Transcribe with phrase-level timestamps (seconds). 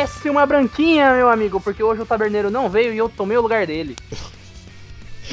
[0.00, 3.42] Desce uma branquinha, meu amigo, porque hoje o taberneiro não veio e eu tomei o
[3.42, 3.98] lugar dele.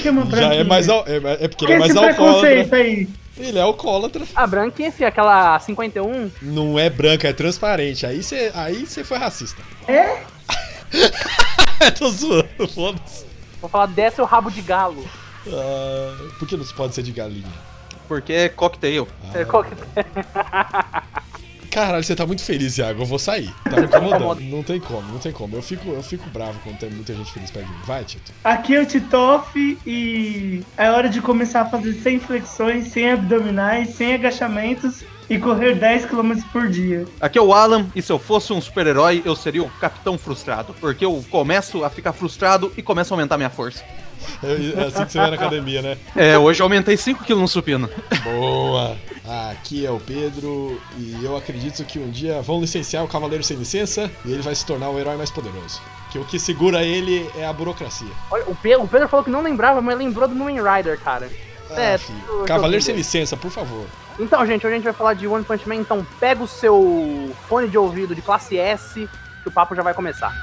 [0.06, 0.62] Uma Já branquinha?
[0.62, 1.06] é mais al...
[1.08, 2.78] é, é porque Que ele é mais esse preconceito alcoólatra.
[2.78, 3.10] aí?
[3.38, 4.26] Ele é alcoólatra.
[4.36, 8.06] A branquinha, fi, aquela 51, Não é branca, é transparente.
[8.06, 9.62] Aí você aí você foi racista.
[9.88, 10.22] É?
[11.98, 13.26] Tô zoando, foda-se.
[13.62, 15.06] vou falar desce o rabo de galo.
[15.48, 17.48] Ah, por que não pode ser de galinha?
[18.08, 19.08] Porque é cocktail.
[19.34, 19.72] É, qual que-
[21.78, 23.04] Caralho, você tá muito feliz, Iago.
[23.04, 23.54] Eu vou sair.
[23.66, 24.42] Tá me incomodando.
[24.42, 25.56] Não tem como, não tem como.
[25.56, 27.78] Eu fico, eu fico bravo quando tem muita gente feliz perto de mim.
[27.86, 28.32] Vai, Tito.
[28.44, 33.90] Aqui é o Titoff e é hora de começar a fazer 100 flexões, 100 abdominais,
[33.90, 37.06] 100 agachamentos e correr 10 km por dia.
[37.22, 40.74] Aqui é o Alan, e se eu fosse um super-herói, eu seria o Capitão Frustrado.
[40.82, 43.84] Porque eu começo a ficar frustrado e começo a aumentar minha força.
[44.44, 45.98] É, é assim que você vai na academia, né?
[46.16, 47.90] É, hoje eu aumentei 5kg no supino.
[48.24, 48.98] Boa!
[49.52, 53.58] Aqui é o Pedro e eu acredito que um dia vão licenciar o Cavaleiro Sem
[53.58, 55.82] Licença e ele vai se tornar o herói mais poderoso.
[56.12, 58.08] Que o que segura ele é a burocracia.
[58.32, 61.30] Olha, o Pedro, o Pedro falou que não lembrava, mas lembrou do Moomin Rider, cara.
[61.72, 62.18] É, Ah, filho.
[62.30, 62.96] eu Cavaleiro Sem.
[62.96, 63.86] Licença, por favor.
[64.18, 67.30] Então, gente, hoje a gente vai falar de One Punch Man, então pega o seu
[67.50, 69.08] fone de ouvido de classe S,
[69.44, 70.34] que o papo já vai começar.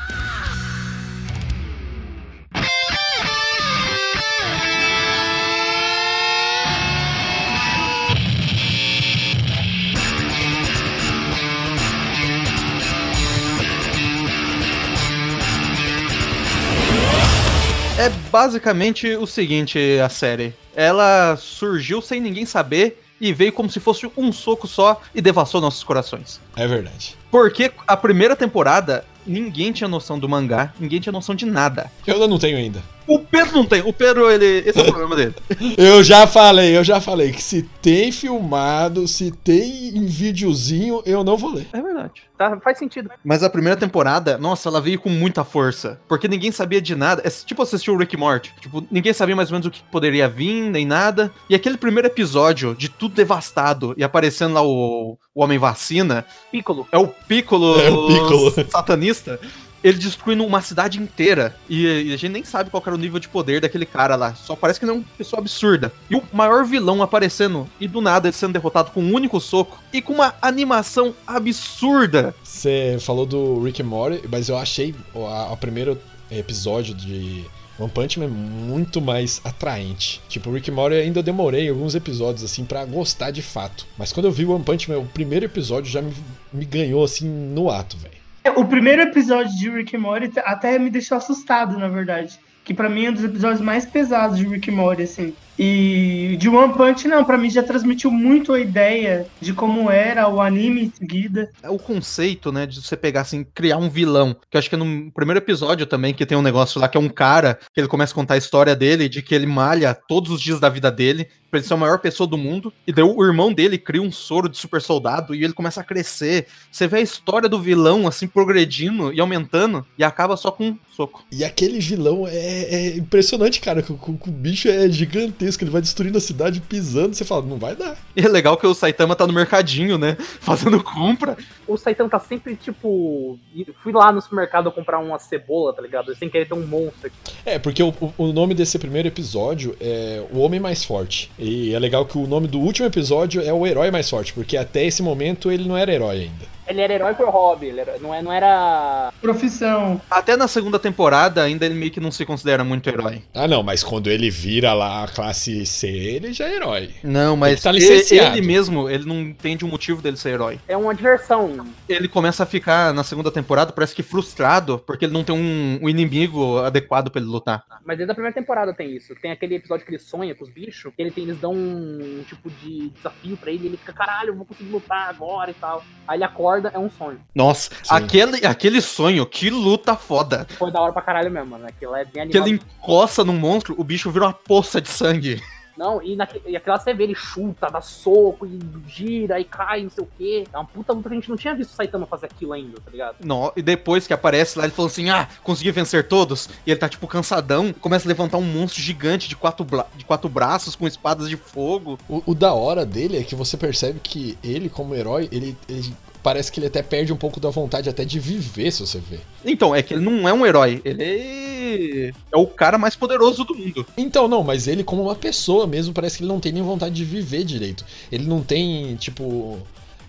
[17.97, 20.53] É basicamente o seguinte, a série.
[20.75, 25.61] Ela surgiu sem ninguém saber e veio como se fosse um soco só e devassou
[25.61, 26.41] nossos corações.
[26.57, 27.17] É verdade.
[27.31, 31.89] Porque a primeira temporada, ninguém tinha noção do mangá, ninguém tinha noção de nada.
[32.05, 32.83] Eu ainda não tenho ainda.
[33.07, 33.83] O Pedro não tem.
[33.83, 34.63] O Pedro, ele.
[34.67, 35.35] Esse é o problema dele.
[35.77, 41.23] Eu já falei, eu já falei que se tem filmado, se tem em videozinho, eu
[41.25, 41.67] não vou ler.
[41.73, 42.23] É verdade.
[42.37, 42.59] Tá?
[42.61, 43.11] Faz sentido.
[43.25, 46.01] Mas a primeira temporada, nossa, ela veio com muita força.
[46.09, 47.23] Porque ninguém sabia de nada.
[47.25, 48.53] É tipo assistir o Rick Morty.
[48.61, 51.31] Tipo, ninguém sabia mais ou menos o que poderia vir, nem nada.
[51.48, 56.89] E aquele primeiro episódio de tudo devastado e aparecendo lá o, o Homem Vacina, Piccolo.
[56.91, 58.51] é o Piccolo, É o Piccolo.
[58.70, 59.39] satanista.
[59.84, 61.55] Ele destruindo uma cidade inteira.
[61.68, 64.34] E, e a gente nem sabe qual era o nível de poder daquele cara lá.
[64.34, 65.92] Só parece que ele é uma pessoa absurda.
[66.08, 67.68] E o maior vilão aparecendo.
[67.78, 69.78] E do nada ele sendo derrotado com um único soco.
[69.92, 72.34] E com uma animação absurda.
[72.42, 75.98] Você falou do Rick and Morty, mas eu achei o a- o primeiro
[76.30, 77.45] episódio de
[77.78, 80.20] One Punch Man muito mais atraente.
[80.28, 83.86] Tipo, Rick and Morty ainda demorei alguns episódios assim pra gostar de fato.
[83.98, 86.12] Mas quando eu vi One Punch Man, o primeiro episódio já me,
[86.52, 88.23] me ganhou assim no ato, velho.
[88.57, 92.39] O primeiro episódio de Rick and Morty até me deixou assustado, na verdade.
[92.63, 95.35] Que pra mim é um dos episódios mais pesados de Rick and Morty, assim.
[95.59, 100.29] E de One Punch, não, pra mim já transmitiu muito a ideia de como era
[100.29, 101.51] o anime em seguida.
[101.65, 104.35] o conceito, né, de você pegar assim, criar um vilão.
[104.51, 106.97] Que eu acho que é no primeiro episódio também, que tem um negócio lá que
[106.97, 109.95] é um cara, que ele começa a contar a história dele, de que ele malha
[109.95, 112.73] todos os dias da vida dele, pra ele ser a maior pessoa do mundo.
[112.85, 115.85] E daí o irmão dele cria um soro de super soldado e ele começa a
[115.85, 116.48] crescer.
[116.70, 120.79] Você vê a história do vilão, assim, progredindo e aumentando, e acaba só com um
[120.97, 121.25] soco.
[121.31, 122.35] E aquele vilão é,
[122.75, 123.83] é impressionante, cara.
[123.83, 127.14] que O, bicho é gigantesco, ele vai destruindo a cidade pisando.
[127.14, 127.97] Você fala, não vai dar.
[128.17, 131.37] E é legal que o Saitama tá no mercadinho, né, fazendo compra.
[131.69, 133.38] O Saitama tá sempre, tipo.
[133.82, 136.14] Fui lá no supermercado comprar uma cebola, tá ligado?
[136.17, 137.17] Sem querer ter um monstro aqui.
[137.47, 141.31] É, porque o- o nome desse primeiro episódio é O Homem Mais Forte.
[141.44, 144.56] E é legal que o nome do último episódio é O Herói Mais Forte, porque
[144.56, 146.53] até esse momento ele não era herói ainda.
[146.66, 149.12] Ele era herói por hobby, ele era- não, é, não era.
[149.20, 150.00] Profissão.
[150.11, 153.22] Até na segunda temporada, ainda ele meio que não se considera muito herói.
[153.34, 156.90] Ah, não, mas quando ele vira lá a classe C, ele já é herói.
[157.02, 158.37] Não, mas Ele tá ele, licenciado.
[158.37, 160.58] ele mesmo, ele não entende o motivo dele ser herói.
[160.69, 161.66] É uma diversão.
[161.88, 165.78] Ele começa a ficar na segunda temporada, parece que frustrado, porque ele não tem um,
[165.82, 167.64] um inimigo adequado pra ele lutar.
[167.84, 169.14] Mas desde a primeira temporada tem isso.
[169.20, 172.25] Tem aquele episódio que ele sonha com os bichos, que ele tem, eles dão um
[172.28, 175.55] tipo de desafio pra ele, e ele fica, caralho, eu vou conseguir lutar agora e
[175.55, 175.84] tal.
[176.06, 177.20] Aí ele acorda acorda é um sonho.
[177.34, 177.94] Nossa, Sim.
[177.94, 180.46] aquele, aquele sonho, que luta foda.
[180.58, 181.66] Foi da hora pra caralho mesmo, mano.
[181.66, 182.46] Aquilo é bem Que animado.
[182.48, 185.42] ele encosta num monstro, o bicho vira uma poça de sangue.
[185.76, 189.82] Não, e, naque, e aquela você vê, ele chuta, dá soco, e gira, e cai,
[189.82, 190.44] não sei o quê.
[190.52, 192.76] É uma puta luta que a gente não tinha visto o Saitama fazer aquilo ainda,
[192.80, 193.16] tá ligado?
[193.24, 196.48] No- e depois que aparece lá, ele falou assim: Ah, consegui vencer todos.
[196.64, 199.66] E ele tá tipo cansadão, começa a levantar um monstro gigante de quatro,
[199.96, 201.98] de quatro braços com espadas de fogo.
[202.08, 205.92] O, o da hora dele é que você percebe que ele, como herói, ele, ele-
[206.25, 209.19] parece que ele até perde um pouco da vontade até de viver, se você vê.
[209.44, 213.55] Então, é que ele não é um herói, ele é o cara mais poderoso do
[213.55, 213.87] mundo.
[213.97, 216.94] Então, não, mas ele como uma pessoa mesmo, parece que ele não tem nem vontade
[216.94, 217.85] de viver direito.
[218.11, 219.59] Ele não tem, tipo.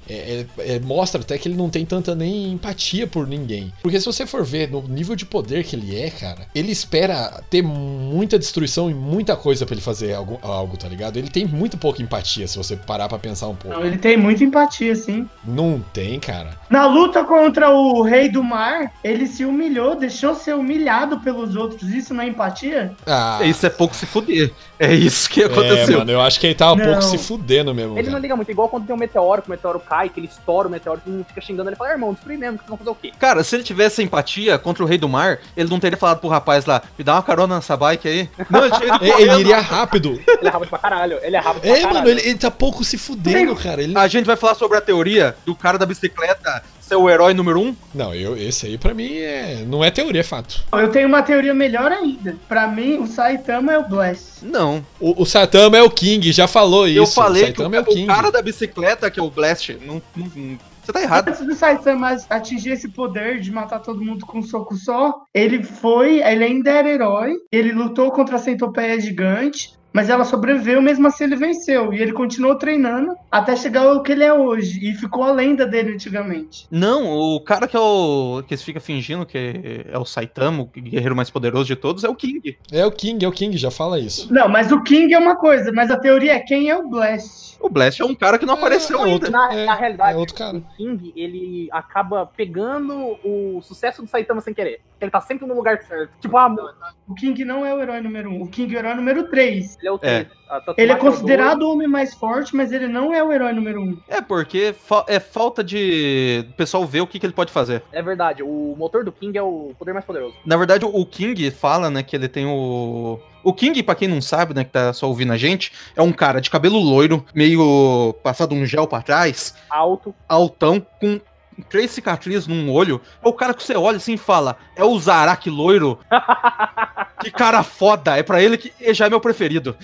[0.10, 3.72] É- é- é- mostra até que ele não tem tanta nem empatia por ninguém.
[3.82, 7.42] Porque se você for ver no nível de poder que ele é, cara, ele espera
[7.50, 11.18] ter muita destruição e muita coisa pra ele fazer algo, algo, tá ligado?
[11.18, 13.78] Ele tem muito pouca empatia, se você parar pra pensar um pouco.
[13.78, 15.28] Não, ele tem muita empatia, sim.
[15.44, 16.52] Não tem, cara.
[16.70, 21.90] Na luta contra o Rei do Mar, ele se humilhou, deixou ser humilhado pelos outros.
[21.90, 22.94] Isso não é empatia?
[23.06, 24.52] Ah, Isso é pouco se fuder.
[24.80, 26.00] É isso que é, aconteceu.
[26.00, 26.86] mano, eu acho que ele tava um Não.
[26.86, 27.94] pouco se fudendo mesmo.
[27.94, 28.22] Ele não cara.
[28.22, 30.72] liga muito, igual quando tem um meteoro, que o meteoro cai, que ele estoura o
[30.72, 32.96] meteoro, todo mundo fica xingando ele fala, irmão, destrui mesmo, que vocês vão fazer o
[32.96, 33.12] quê?
[33.20, 36.30] Cara, se ele tivesse empatia contra o Rei do Mar, ele não teria falado pro
[36.30, 38.30] rapaz lá, me dá uma carona nessa bike aí.
[38.50, 40.20] Não, ele É, Ele iria rápido.
[40.28, 41.94] Ele é rápido pra caralho, ele é rápido pra É, caralho.
[41.96, 43.82] mano, ele, ele tá pouco se fudendo, cara.
[43.82, 43.98] Ele...
[43.98, 47.60] A gente vai falar sobre a teoria do cara da bicicleta ser o herói número
[47.60, 47.76] um.
[47.94, 50.64] Não, eu, esse aí pra mim é, não é teoria, é fato.
[50.74, 52.36] Eu tenho uma teoria melhor ainda.
[52.48, 54.44] Pra mim, o Saitama é o Blast.
[54.44, 54.86] Não.
[55.00, 57.00] O, o Saitama é o King, já falou isso.
[57.00, 58.04] eu falei o que o, Saitama é o King.
[58.04, 59.78] o cara da bicicleta que é o Blast.
[59.86, 61.30] Não, não- não- você tá errado.
[61.30, 65.64] Antes do Saitama atingir esse poder de matar todo mundo com um soco só, ele
[65.64, 71.08] foi, ele ainda era herói, ele lutou contra a centopeia gigante, mas ela sobreviveu, mesmo
[71.08, 71.94] assim ele venceu.
[71.94, 74.78] E ele continuou treinando até chegar ao que ele é hoje.
[74.86, 76.68] E ficou a lenda dele antigamente.
[76.70, 78.44] Não, o cara que é o.
[78.46, 82.16] que fica fingindo que é o Saitama, o guerreiro mais poderoso de todos, é o
[82.16, 82.58] King.
[82.74, 84.34] É o King, é o King, já fala isso.
[84.34, 87.56] Não, mas o King é uma coisa, mas a teoria é quem é o Blast.
[87.62, 89.14] O Blast é um cara que não É, apareceu é ainda.
[89.14, 89.32] outro.
[89.32, 90.58] Na, É, na realidade, é outro cara.
[90.58, 94.82] o King, ele acaba pegando o sucesso do Saitama sem querer.
[95.02, 96.12] Ele tá sempre no lugar certo.
[96.22, 96.70] Tipo, ah, mano,
[97.08, 98.42] O King não é o herói número um.
[98.44, 99.78] O King é o herói número 3.
[99.80, 99.98] ele é o É.
[100.00, 100.28] três.
[100.48, 103.82] Tatsumaki Ele é considerado o homem mais forte, mas ele não é o herói número
[103.82, 103.98] um.
[104.08, 107.84] É porque fa- é falta de o pessoal ver o que, que ele pode fazer.
[107.92, 110.36] É verdade, o motor do King é o poder mais poderoso.
[110.46, 113.20] Na verdade, o King fala, né, que ele tem o.
[113.44, 116.12] O King, pra quem não sabe, né, que tá só ouvindo a gente, é um
[116.12, 120.16] cara de cabelo loiro, meio passado um gel pra trás, Alto.
[120.28, 121.20] altão, com
[121.64, 123.02] três cicatrizes num olho.
[123.24, 126.00] É o cara que você olha assim e fala: é o Zaraki loiro.
[127.22, 128.18] que cara foda!
[128.18, 129.76] É pra ele que ele já é meu preferido.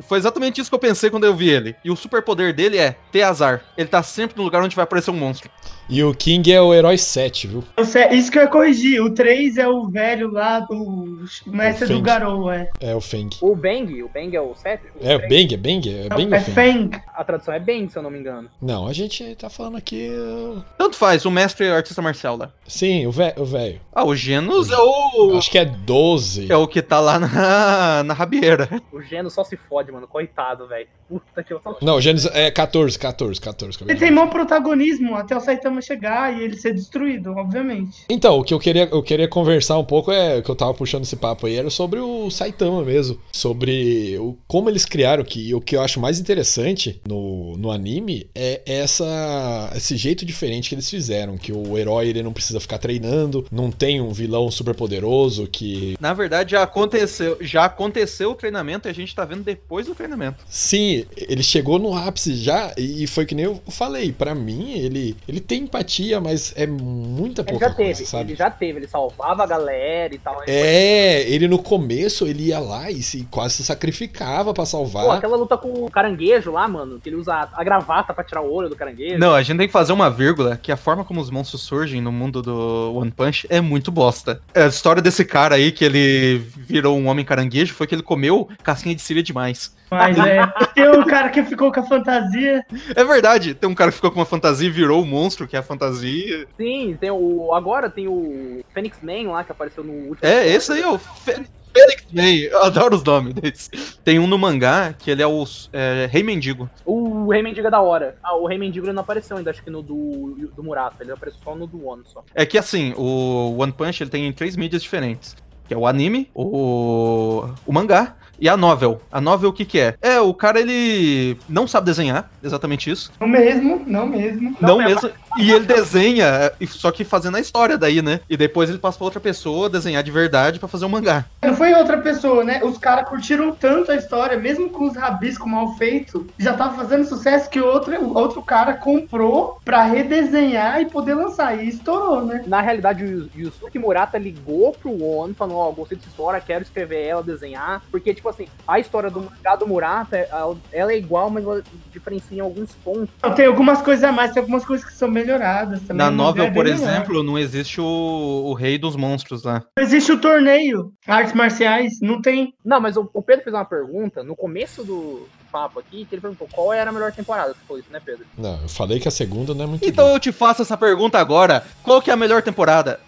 [0.00, 1.76] Foi exatamente isso que eu pensei quando eu vi ele.
[1.84, 3.62] E o superpoder dele é ter azar.
[3.76, 5.50] Ele tá sempre no lugar onde vai aparecer um monstro.
[5.90, 7.64] E o King é o herói 7, viu?
[7.84, 9.00] Sei- Isso que eu ia corrigir.
[9.02, 12.02] O 3 é o velho lá do mestre O do.
[12.02, 12.68] Garou, é.
[12.78, 13.30] É o Feng.
[13.40, 14.82] O Bang, o Bang é o 7?
[15.00, 15.88] É o Bang, é Bang?
[16.04, 16.54] É Bang é Feng?
[16.54, 16.90] Feng.
[17.14, 18.50] A tradução é Bang, se eu não me engano.
[18.60, 20.10] Não, a gente tá falando aqui.
[20.10, 22.50] uh, Tanto faz, o mestre é o artista marcial lá.
[22.66, 23.80] Sim, o o velho.
[23.92, 25.36] Ah, o Genos é o.
[25.38, 26.52] Acho que é 12.
[26.52, 28.68] É o que tá lá na, na rabieira.
[28.92, 30.06] O Geno só se fode, mano.
[30.06, 30.88] Coitado, velho.
[31.08, 33.76] Puta que eu Não, Gênesis é 14, 14, 14.
[33.76, 38.04] acabei Ele tem mau protagonismo até o Saitama chegar e ele ser destruído, obviamente.
[38.10, 41.04] Então, o que eu queria, eu queria conversar um pouco é que eu tava puxando
[41.04, 43.18] esse papo aí, era sobre o Saitama mesmo.
[43.32, 48.28] Sobre o, como eles criaram, que o que eu acho mais interessante no, no anime
[48.34, 51.38] é essa, esse jeito diferente que eles fizeram.
[51.38, 55.96] Que o herói ele não precisa ficar treinando, não tem um vilão super poderoso que.
[55.98, 59.94] Na verdade, já aconteceu, já aconteceu o treinamento e a gente tá vendo depois do
[59.94, 60.44] treinamento.
[60.48, 65.16] Sim, ele chegou no ápice já, e foi que nem eu falei, pra mim, ele,
[65.26, 68.30] ele tem empatia, mas é muita Ele pouca já teve, coisa, sabe?
[68.32, 70.42] ele já teve, ele salvava a galera e tal.
[70.46, 75.04] É, ele no começo ele ia lá e se, quase se sacrificava pra salvar.
[75.04, 78.42] Pô, aquela luta com o caranguejo lá, mano, que ele usa a gravata pra tirar
[78.42, 79.18] o olho do caranguejo.
[79.18, 82.00] Não, a gente tem que fazer uma vírgula, que a forma como os monstros surgem
[82.02, 84.42] no mundo do One Punch é muito bosta.
[84.54, 88.46] A história desse cara aí, que ele virou um homem caranguejo, foi que ele comeu
[88.62, 89.76] casquinha de cília demais.
[89.90, 90.46] Mas é.
[90.74, 92.64] Tem o cara que ficou com a fantasia.
[92.94, 95.56] É verdade, tem um cara que ficou com uma fantasia e virou o monstro, que
[95.56, 96.46] é a fantasia.
[96.56, 97.54] Sim, tem o.
[97.54, 100.18] Agora tem o Phoenix Man lá que apareceu no último.
[100.20, 101.42] É, esse aí é o Fê-
[101.72, 103.70] Fênix Man, eu adoro os nomes deles.
[104.04, 106.68] Tem um no mangá, que ele é o é, Rei Mendigo.
[106.84, 108.16] O Rei Mendigo é da hora.
[108.22, 110.96] Ah, o Rei Mendigo ele não apareceu ainda, acho que no do, do Murata.
[111.02, 112.24] Ele apareceu só no do One só.
[112.34, 115.34] É que assim, o One Punch ele tem três mídias diferentes.
[115.66, 119.00] Que é o anime, o, o mangá e a novel.
[119.10, 119.94] A novel o que que é?
[120.00, 123.12] É, o cara ele não sabe desenhar, exatamente isso.
[123.20, 124.56] Não mesmo, não mesmo.
[124.60, 125.10] Não, é, mesmo.
[125.36, 128.20] E ele desenha, e- só que fazendo a história daí, né?
[128.28, 131.24] E depois ele passa pra outra pessoa desenhar de verdade pra fazer o mangá.
[131.42, 132.60] Não foi outra pessoa, né?
[132.64, 137.04] Os caras curtiram tanto a história, mesmo com os rabiscos mal feitos, já tava fazendo
[137.04, 141.58] sucesso que outro, outro cara comprou pra redesenhar e poder lançar.
[141.62, 142.42] E estourou, né?
[142.46, 147.02] Na realidade, o Yusuke Murata ligou pro Ono, falando, ó, gostei dessa história, quero escrever
[147.06, 147.82] ela, desenhar.
[147.90, 152.36] Porque, tipo assim, a história do mangá do Murata, ela- é igual, mas ela diferencia
[152.36, 153.08] em alguns pontos.
[153.36, 155.96] Tem algumas coisas a mais, tem algumas coisas que são melhoradas também.
[155.96, 156.74] Na mangá novel, é por melhor.
[156.80, 159.62] exemplo, não existe o, o rei dos monstros lá.
[159.78, 162.54] Existe o torneio, artes marciais, não tem.
[162.64, 166.20] Não, mas o, o Pedro fez uma pergunta no começo do papo aqui, que ele
[166.22, 167.48] perguntou qual era a melhor temporada.
[167.54, 168.24] Você falou isso, né, Pedro?
[168.36, 170.16] Não, eu falei que a segunda não é muito Então boa.
[170.16, 171.64] eu te faço essa pergunta agora.
[171.82, 173.00] Qual que é a melhor temporada?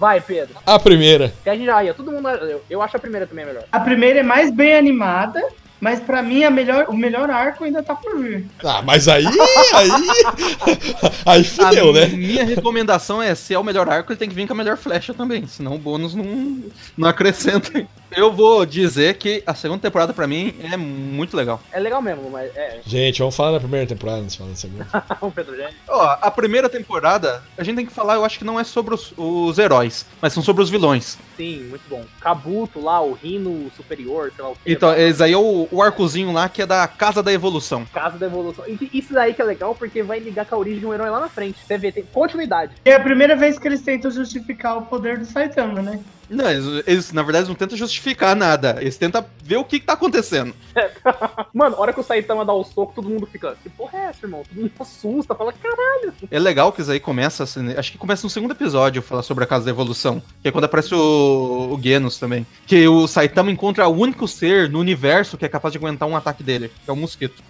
[0.00, 0.56] Vai, Pedro.
[0.66, 1.32] A primeira.
[1.44, 2.28] Que a gente já ia, todo mundo.
[2.28, 3.64] Eu, eu acho a primeira também melhor.
[3.70, 5.40] A primeira é mais bem animada,
[5.84, 8.46] mas pra mim a melhor, o melhor arco ainda tá por vir.
[8.64, 9.26] Ah, mas aí.
[9.26, 9.90] Aí.
[11.26, 12.06] aí A fudeu, né?
[12.06, 14.78] minha recomendação é, se é o melhor arco, ele tem que vir com a melhor
[14.78, 15.46] flecha também.
[15.46, 16.62] Senão o bônus não,
[16.96, 17.86] não acrescenta.
[18.16, 21.60] Eu vou dizer que a segunda temporada pra mim é muito legal.
[21.72, 22.80] É legal mesmo, mas é.
[22.86, 24.86] Gente, vamos falar da primeira temporada antes de falar da segunda.
[25.20, 25.70] o Pedro já.
[25.88, 28.94] Ó, a primeira temporada, a gente tem que falar, eu acho que não é sobre
[28.94, 31.18] os, os heróis, mas são sobre os vilões.
[31.36, 32.04] Sim, muito bom.
[32.20, 34.72] Kabuto lá, o Rino Superior, sei lá o que.
[34.72, 37.84] Então, esse aí é o, o arcozinho lá que é da Casa da Evolução.
[37.92, 38.64] Casa da Evolução.
[38.68, 41.10] E Isso daí que é legal, porque vai ligar com a origem de um herói
[41.10, 41.58] lá na frente.
[41.66, 42.74] Você vê, tem continuidade.
[42.84, 46.00] É a primeira vez que eles tentam justificar o poder do Saitama, né?
[46.28, 49.86] Não, eles, eles, na verdade não tentam justificar nada, eles tentam ver o que, que
[49.86, 50.54] tá acontecendo.
[51.52, 53.56] Mano, a hora que o Saitama dá o soco, todo mundo fica.
[53.62, 54.42] Que porra é essa, irmão?
[54.48, 56.12] Todo mundo assusta, fala, caralho.
[56.30, 59.44] É legal que isso aí começa, assim, acho que começa no segundo episódio, falar sobre
[59.44, 62.46] a Casa da Evolução, que é quando aparece o, o Genos também.
[62.66, 66.16] Que o Saitama encontra o único ser no universo que é capaz de aguentar um
[66.16, 67.42] ataque dele, que é o mosquito.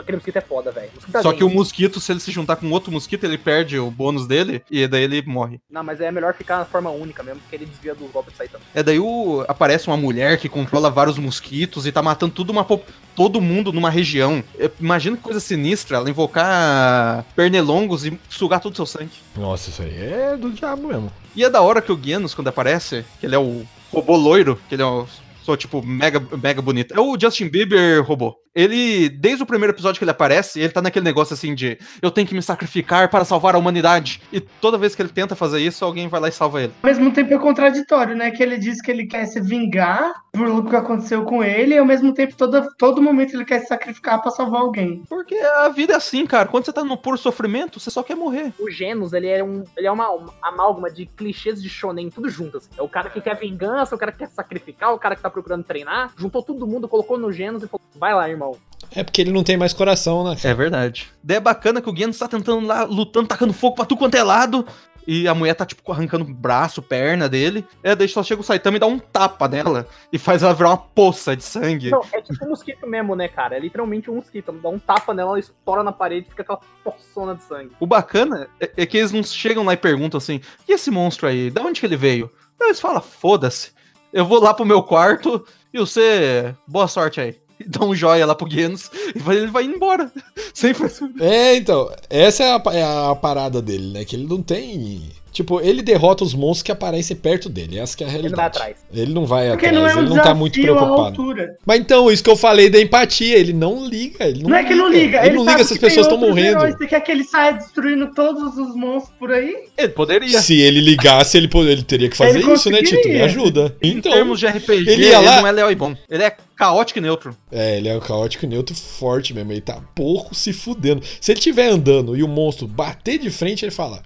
[0.00, 0.90] Aquele mosquito é foda, velho.
[1.22, 4.26] Só que o mosquito, se ele se juntar com outro mosquito, ele perde o bônus
[4.26, 5.60] dele e daí ele morre.
[5.70, 8.36] Não, mas é melhor ficar na forma única mesmo, porque ele desvia do golpe do
[8.36, 8.64] Saitama.
[8.74, 12.66] É daí o, aparece uma mulher que controla vários mosquitos e tá matando tudo uma,
[13.14, 14.42] todo mundo numa região.
[14.58, 19.10] Eu imagino que coisa sinistra, ela invocar pernilongos e sugar todo o seu sangue.
[19.36, 21.12] Nossa, isso aí é do diabo mesmo.
[21.34, 24.60] E é da hora que o Genos, quando aparece, que ele é o robô loiro,
[24.68, 25.06] que ele é o.
[25.42, 26.94] Sou, tipo, mega, mega bonito.
[26.94, 28.36] É o Justin Bieber robô.
[28.54, 32.10] Ele, desde o primeiro episódio que ele aparece, ele tá naquele negócio assim de eu
[32.10, 34.20] tenho que me sacrificar para salvar a humanidade.
[34.32, 36.72] E toda vez que ele tenta fazer isso, alguém vai lá e salva ele.
[36.82, 38.30] Ao mesmo tempo é contraditório, né?
[38.30, 41.84] Que ele diz que ele quer se vingar por que aconteceu com ele, e ao
[41.84, 45.02] mesmo tempo, todo, todo momento ele quer se sacrificar pra salvar alguém.
[45.08, 46.48] Porque a vida é assim, cara.
[46.48, 48.52] Quando você tá no puro sofrimento, você só quer morrer.
[48.58, 52.28] O Genos, ele é, um, ele é uma, uma amálgama de clichês de shonen, tudo
[52.28, 52.70] junto, assim.
[52.78, 55.30] É o cara que quer vingança, o cara que quer sacrificar, o cara que tá
[55.30, 56.12] procurando treinar.
[56.16, 58.49] Juntou todo mundo, colocou no Genos e falou, vai lá, irmão.
[58.94, 60.36] É porque ele não tem mais coração, né?
[60.42, 61.08] É verdade.
[61.22, 64.16] Daí é bacana que o Genos tá tentando lá, lutando, tacando fogo pra tudo quanto
[64.16, 64.66] é lado.
[65.06, 67.64] E a mulher tá, tipo, arrancando braço, perna dele.
[67.82, 69.86] É, daí só chega o Saitama e dá um tapa nela.
[70.12, 71.90] E faz ela virar uma poça de sangue.
[71.90, 73.56] Não, é tipo um mosquito mesmo, né, cara?
[73.56, 74.52] É literalmente um mosquito.
[74.52, 77.72] Dá um tapa nela, ela estoura na parede e fica aquela poçona de sangue.
[77.80, 81.26] O bacana é, é que eles não chegam lá e perguntam assim: e esse monstro
[81.26, 81.50] aí?
[81.50, 82.30] Da onde que ele veio?
[82.58, 83.72] Não, eles falam: foda-se.
[84.12, 86.54] Eu vou lá pro meu quarto e você.
[86.66, 87.40] Boa sorte aí.
[87.68, 90.10] Dá um joia lá pro Genos e vai- ele vai embora.
[90.54, 90.72] Sem.
[91.20, 94.04] É, então, essa é a, é a parada dele, né?
[94.04, 95.10] Que ele não tem.
[95.32, 97.78] Tipo, ele derrota os monstros que aparecem perto dele.
[97.78, 98.36] Essa que é a Ele realidade.
[98.36, 98.76] vai atrás.
[98.92, 101.24] Ele não vai Porque atrás, não é um ele não tá muito preocupado.
[101.64, 104.24] Mas então, isso que eu falei da empatia, ele não liga.
[104.24, 106.18] Ele não, Não, é que não liga, Ele, não sabe liga se as pessoas estão
[106.18, 106.58] morrendo.
[106.58, 106.76] heróis.
[106.76, 109.54] Você quer que ele saia destruindo todos os monstros por aí?
[109.78, 110.40] Ele poderia.
[110.40, 113.08] Se ele ligasse, ele, po- ele teria que fazer Ele isso, né, Tito?
[113.08, 113.76] Me ajuda.
[113.82, 115.94] Em Então, termos de RPG, ele ele, ia lá- não é leal e bom.
[116.10, 117.36] Ele é caótico e neutro.
[117.52, 119.52] É, ele é o caótico neutro forte mesmo.
[119.52, 121.02] Ele tá pouco se fudendo.
[121.20, 124.02] Se ele estiver andando e o monstro bater de frente, ele fala: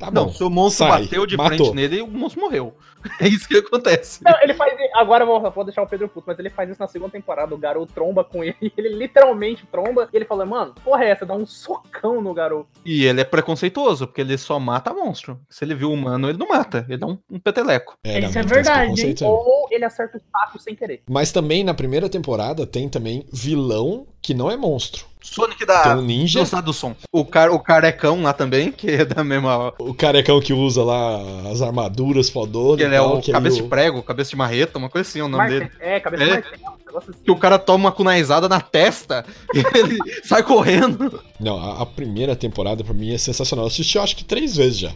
[0.00, 0.32] Tá não, bom.
[0.32, 1.56] se o monstro sai, bateu de matou.
[1.58, 2.74] frente nele, o monstro morreu.
[3.18, 4.22] É isso que acontece.
[4.22, 4.74] Não, ele faz.
[4.94, 7.54] Agora eu vou, vou deixar o Pedro puto, mas ele faz isso na segunda temporada.
[7.54, 8.54] O garoto tromba com ele.
[8.76, 10.06] Ele literalmente tromba.
[10.12, 11.24] E ele fala, mano, porra é essa?
[11.24, 12.68] Dá um socão no garoto.
[12.84, 15.40] E ele é preconceituoso, porque ele só mata monstro.
[15.48, 16.84] Se ele viu um humano, ele não mata.
[16.88, 17.96] Ele dá um, um peteleco.
[18.04, 19.24] É, não, Isso é verdade.
[19.24, 21.02] Ou ele acerta o saco sem querer.
[21.08, 25.08] Mas também na primeira temporada tem também vilão que não é monstro.
[25.22, 26.96] Sonic Tem da um ninja, do som.
[27.12, 29.72] O, car o carecão lá também, que é da mesma.
[29.78, 31.20] o carecão que usa lá
[31.52, 32.78] as armaduras fodonas.
[32.78, 35.20] Que ele é o que cabeça aí de prego, cabeça de marreta, uma coisa assim
[35.20, 35.70] é o nome Marte- dele.
[35.78, 36.40] É, cabeça É.
[36.40, 36.50] de
[36.86, 37.20] negócio assim.
[37.22, 39.24] Que o cara toma uma kunaizzada na testa
[39.54, 41.22] e ele sai correndo.
[41.38, 43.66] Não, a, a primeira temporada pra mim é sensacional.
[43.66, 44.92] Eu assisti, eu acho que três vezes já.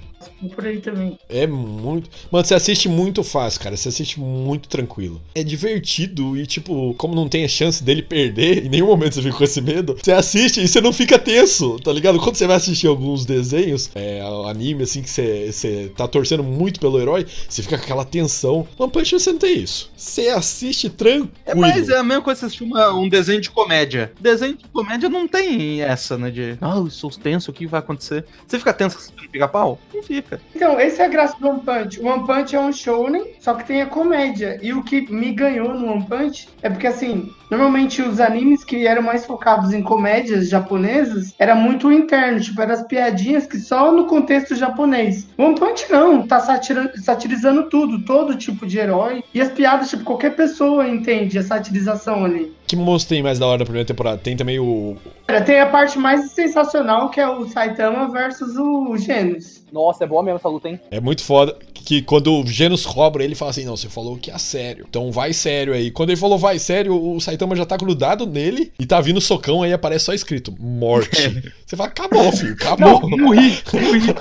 [0.49, 1.19] Por aí também.
[1.29, 2.09] É muito.
[2.31, 3.77] Mano, você assiste muito fácil, cara.
[3.77, 5.21] Você assiste muito tranquilo.
[5.35, 9.23] É divertido e, tipo, como não tem a chance dele perder, em nenhum momento você
[9.23, 12.19] fica com esse medo, você assiste e você não fica tenso, tá ligado?
[12.19, 16.79] Quando você vai assistir alguns desenhos, é, anime, assim, que você, você tá torcendo muito
[16.81, 18.67] pelo herói, você fica com aquela tensão.
[18.79, 19.91] One Punch você não tem isso.
[19.97, 21.31] Você assiste tranquilo.
[21.47, 24.13] É, mas é a mesma coisa que você assistir uma- um desenho de comédia.
[24.21, 26.31] Desenho de comédia não tem essa, né?
[26.31, 28.25] De, ah, eu sou tenso, o que vai acontecer?
[28.47, 29.79] Você fica tenso assistindo pica-pau?
[29.93, 30.34] Não fica.
[30.55, 32.01] Então, esse é a graça do One Punch.
[32.01, 34.59] O One Punch é um shounen, só que tem a comédia.
[34.63, 38.87] E o que me ganhou no One Punch é porque, assim, normalmente os animes que
[38.87, 43.93] eram mais focados em comédias japonesas era muito interno, tipo, eram as piadinhas que só
[43.93, 45.29] no contexto japonês.
[45.39, 49.23] O One Punch não, tá satira- satirizando tudo, todo tipo de herói.
[49.33, 52.53] E as piadas, tipo, qualquer pessoa entende a satirização ali.
[52.67, 54.19] Que monstro tem mais da hora da primeira temporada?
[54.19, 54.97] Tem também o.
[55.27, 59.63] Cara, Tem a parte mais sensacional que é o Saitama versus o Genos.
[59.73, 60.81] Nossa, é boa mesmo essa luta, hein?
[60.91, 64.31] É muito foda que quando o Genos cobra, ele fala assim: Não, você falou que
[64.31, 64.87] é sério.
[64.89, 65.91] Então vai sério aí.
[65.91, 69.63] Quando ele falou vai sério, o Saitama já tá grudado nele e tá vindo socão,
[69.63, 71.43] aí aparece só escrito: Morte.
[71.65, 73.09] Você fala: Acabou, filho, acabou.
[73.09, 74.15] Morri, morri.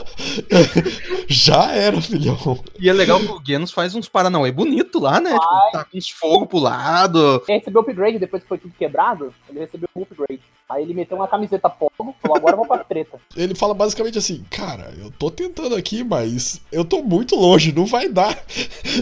[1.27, 2.59] já era, filhão.
[2.79, 5.31] E é legal que o Genos faz uns paranauê bonito lá, né?
[5.31, 7.41] Tipo, tá com uns fogo pro lado.
[7.47, 9.33] Ele recebeu upgrade depois que foi tudo quebrado.
[9.49, 10.41] Ele recebeu um upgrade.
[10.73, 13.19] Aí ele meteu uma camiseta fogo, falou, agora eu vou pra treta.
[13.37, 17.85] Ele fala basicamente assim: Cara, eu tô tentando aqui, mas eu tô muito longe, não
[17.85, 18.37] vai dar.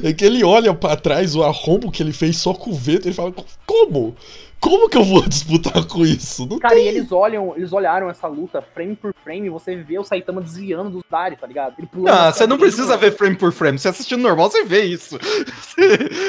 [0.04, 3.08] É que ele olha pra trás, o arrombo que ele fez só com o vento,
[3.08, 3.34] ele fala:
[3.66, 4.16] Como?
[4.60, 6.48] Como que eu vou disputar com isso?
[6.48, 6.88] Não Cara, e tem.
[6.90, 11.04] eles olham, eles olharam essa luta frame por frame, você vê o Saitama desviando dos
[11.10, 11.74] Dari, tá ligado?
[11.80, 13.80] Ele pulando Não, você não precisa ver frame por frame.
[13.80, 15.18] Você assistindo normal, você vê isso.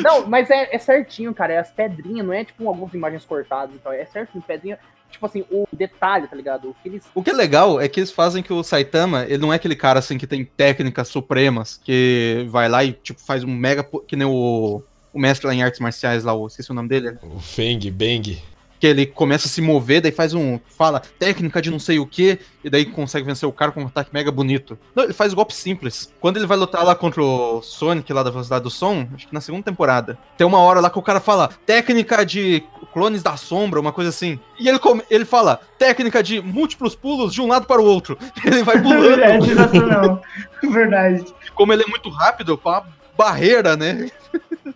[0.03, 1.53] Não, mas é, é certinho, cara.
[1.53, 3.93] É as pedrinhas, não é tipo algumas imagens cortadas e tal.
[3.93, 4.79] É certinho, pedrinha.
[5.13, 6.71] Tipo assim, o detalhe, tá ligado?
[6.71, 7.05] O que eles.
[7.15, 9.77] O que é legal é que eles fazem que o Saitama, ele não é aquele
[9.77, 13.87] cara assim que tem técnicas supremas, que vai lá e tipo faz um mega.
[14.07, 17.17] Que nem o, o mestre lá em artes marciais lá, o, esqueci o nome dele.
[17.23, 18.43] O Feng, Bang.
[18.83, 20.59] Que ele começa a se mover, daí faz um.
[20.77, 23.87] Fala técnica de não sei o que, e daí consegue vencer o cara com um
[23.87, 24.77] ataque mega bonito.
[24.93, 26.13] Não, ele faz golpe simples.
[26.19, 29.33] Quando ele vai lutar lá contra o Sonic, lá da velocidade do som, acho que
[29.35, 33.37] na segunda temporada, tem uma hora lá que o cara fala técnica de clones da
[33.37, 34.37] sombra, uma coisa assim.
[34.59, 38.19] E ele, come- ele fala técnica de múltiplos pulos de um lado para o outro.
[38.45, 39.45] Ele vai É pulando.
[39.47, 40.23] sensacional.
[40.61, 41.25] Verdade.
[41.55, 42.85] Como ele é muito rápido, com uma
[43.17, 44.11] barreira, né?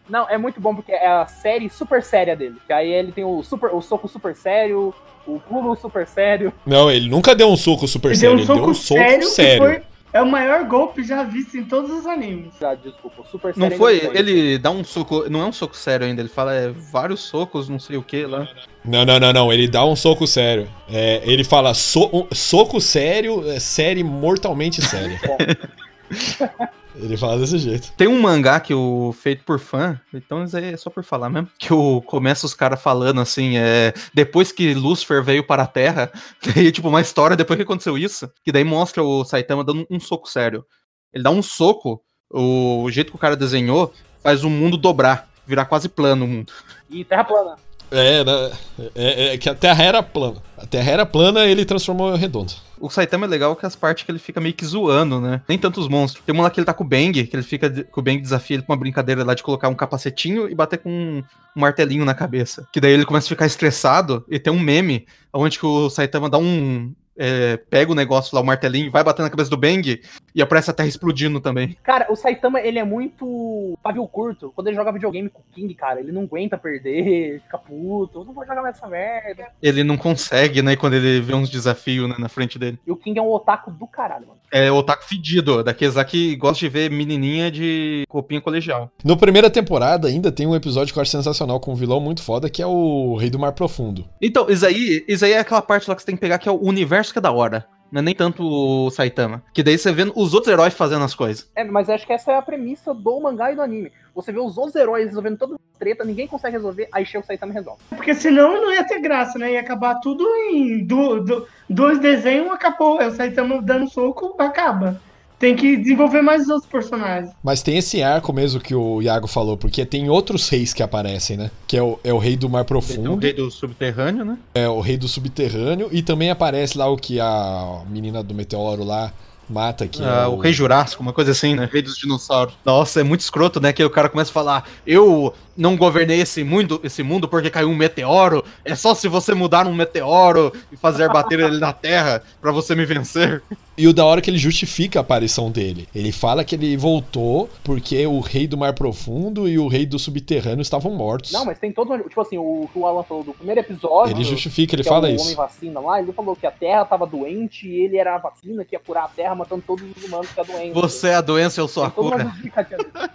[0.09, 2.57] Não, é muito bom porque é a série super séria dele.
[2.67, 4.95] Que aí ele tem o, super, o soco super sério,
[5.27, 6.53] o pulo super sério.
[6.65, 8.75] Não, ele nunca deu um soco super Ele sério, deu um ele deu soco um
[8.75, 9.53] soco sério, sério.
[9.53, 12.51] que foi é o maior golpe já visto em todos os animes.
[12.63, 13.77] Ah, desculpa, o super Não sério.
[13.77, 14.01] foi?
[14.01, 15.29] ainda Ele dá um soco.
[15.29, 18.25] Não é um soco sério ainda, ele fala é, vários socos, não sei o que
[18.25, 18.49] lá.
[18.83, 20.69] Não, não, não, não, ele dá um soco sério.
[20.89, 25.21] É, ele fala so- um soco sério, é, série mortalmente séria.
[26.99, 27.93] ele fala desse jeito.
[27.97, 31.29] Tem um mangá que o feito por fã, então isso aí é só por falar
[31.29, 31.49] mesmo.
[31.59, 36.11] Que o começa os caras falando assim, é, depois que Lucifer veio para a Terra,
[36.55, 40.01] daí tipo uma história depois que aconteceu isso, que daí mostra o Saitama dando um
[40.01, 40.65] soco sério.
[41.13, 45.29] Ele dá um soco, o, o jeito que o cara desenhou faz o mundo dobrar,
[45.47, 46.53] virar quase plano o mundo.
[46.91, 47.66] E terra plana.
[47.91, 48.53] É, né,
[48.95, 50.43] é, é que a Terra era plana.
[50.57, 52.53] A Terra era plana, ele transformou em redonda.
[52.79, 55.41] O Saitama é legal que as partes que ele fica meio que zoando, né?
[55.49, 56.25] Nem tanto os monstros.
[56.25, 57.71] Tem uma lá que ele tá com o Bang, que ele fica.
[57.71, 60.79] Que o Bang desafia ele pra uma brincadeira lá de colocar um capacetinho e bater
[60.79, 61.25] com um,
[61.57, 62.69] um martelinho na cabeça.
[62.73, 66.29] Que daí ele começa a ficar estressado e tem um meme onde que o Saitama
[66.29, 66.93] dá um.
[67.17, 70.01] é, pega o negócio lá, o martelinho, vai bater na cabeça do Bang
[70.37, 71.79] e aparece a terra explodindo também.
[71.83, 74.53] Cara, o Saitama, ele é muito pavio curto.
[74.55, 78.21] Quando ele joga videogame com o King, cara, ele não aguenta perder, fica puto.
[78.21, 79.47] Eu não vou jogar mais essa merda.
[79.63, 80.77] Ele não consegue, né?
[80.77, 82.79] Quando ele vê uns desafios né, na frente dele.
[82.87, 84.41] E o King é um otaku do caralho, mano.
[84.53, 88.91] É o otaku fedido, daqueles lá que gosta de ver menininha de copinha colegial.
[89.03, 92.23] No primeira temporada ainda tem um episódio que eu acho sensacional com um vilão muito
[92.23, 94.05] foda, que é o Rei do Mar Profundo.
[94.21, 96.49] Então, isso aí, isso aí é aquela parte lá que você tem que pegar que
[96.49, 97.67] é o universo que é da hora.
[97.91, 99.43] Não é nem tanto o Saitama.
[99.55, 101.49] Que daí você vê os outros heróis fazendo as coisas.
[101.55, 103.93] É, mas acho que essa é a premissa do mangá e do anime.
[104.15, 107.27] Você vê os outros heróis resolvendo toda a treta, ninguém consegue resolver, aí chega o
[107.27, 107.81] Saitama e resolve.
[107.91, 109.53] Porque senão não ia ter graça, né?
[109.53, 113.01] Ia acabar tudo em do, do- dois desenhos, acabou.
[113.01, 115.01] É o Saitama dando soco, acaba.
[115.39, 117.31] Tem que desenvolver mais os outros personagens.
[117.43, 121.37] Mas tem esse arco mesmo que o Iago falou, porque tem outros reis que aparecem,
[121.37, 121.51] né?
[121.67, 124.39] Que é o, é o Rei do Mar Tem o Profundo, rei do subterrâneo, né?
[124.55, 128.83] é o Rei do Subterrâneo, e também aparece lá o que a menina do meteoro
[128.83, 129.13] lá
[129.49, 131.69] mata que Ah, é o Rei Jurássico, uma coisa assim, né?
[131.71, 132.55] Rei dos dinossauros.
[132.65, 133.73] Nossa, é muito escroto, né?
[133.73, 137.69] Que o cara começa a falar: Eu não governei esse mundo, esse mundo porque caiu
[137.69, 138.45] um meteoro.
[138.65, 142.75] É só se você mudar um meteoro e fazer bater ele na Terra pra você
[142.75, 143.43] me vencer.
[143.79, 145.87] E o da hora que ele justifica a aparição dele.
[145.95, 149.99] Ele fala que ele voltou porque o rei do mar profundo e o rei do
[149.99, 151.31] subterrâneo estavam mortos.
[151.33, 151.93] Não, mas tem todo.
[151.93, 154.17] um- Tipo assim, o que o Alan falou do primeiro episódio.
[154.17, 155.25] Ele justifica, ele que fala é o isso.
[155.25, 158.65] Homem Vacina lá, ele falou que a Terra tava doente e ele era a vacina
[158.65, 160.73] que ia curar a Terra, matando todos os humanos que a doença.
[160.75, 163.11] Você é a doença, eu sou a Tem toda uma cura.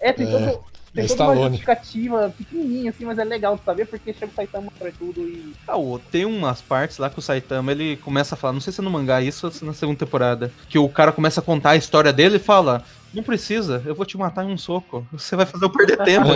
[0.00, 0.64] É, tem, É, todo,
[0.96, 4.34] é tem toda uma justificativa pequenininha, assim, mas é legal de saber porque chega o
[4.34, 5.52] Saitama pra tudo e.
[5.68, 5.74] Ah,
[6.10, 8.84] tem umas partes lá que o Saitama ele começa a falar, não sei se é
[8.84, 11.70] no mangá isso ou se é na segunda temporada, que o cara começa a contar
[11.70, 12.82] a história dele e fala:
[13.14, 15.06] Não precisa, eu vou te matar em um soco.
[15.12, 16.28] Você vai fazer eu perder tempo.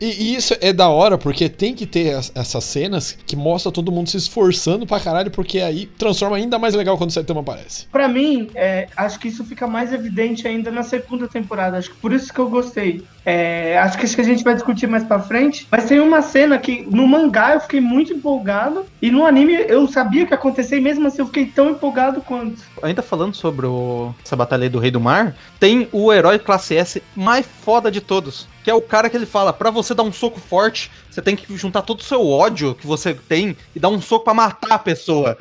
[0.00, 3.70] E, e isso é da hora, porque tem que ter as- essas cenas que mostra
[3.72, 7.40] todo mundo se esforçando pra caralho, porque aí transforma ainda mais legal quando o Saitama
[7.40, 7.86] aparece.
[7.86, 11.76] Pra mim, é, acho que isso fica mais evidente ainda na segunda temporada.
[11.78, 13.02] Acho que por isso que eu gostei.
[13.26, 15.66] É, acho que, acho que a gente vai discutir mais pra frente.
[15.70, 18.84] Mas tem uma cena que no mangá eu fiquei muito empolgado.
[19.00, 22.20] E no anime eu sabia que ia acontecer, e mesmo assim eu fiquei tão empolgado
[22.20, 22.60] quanto.
[22.82, 26.76] Ainda falando sobre o- essa batalha aí do Rei do Mar, tem o herói classe
[26.76, 28.46] S mais foda de todos.
[28.62, 31.34] Que é o cara que ele fala, pra você dar um soco forte, você tem
[31.36, 34.72] que juntar todo o seu ódio que você tem e dar um soco pra matar
[34.74, 35.36] a pessoa.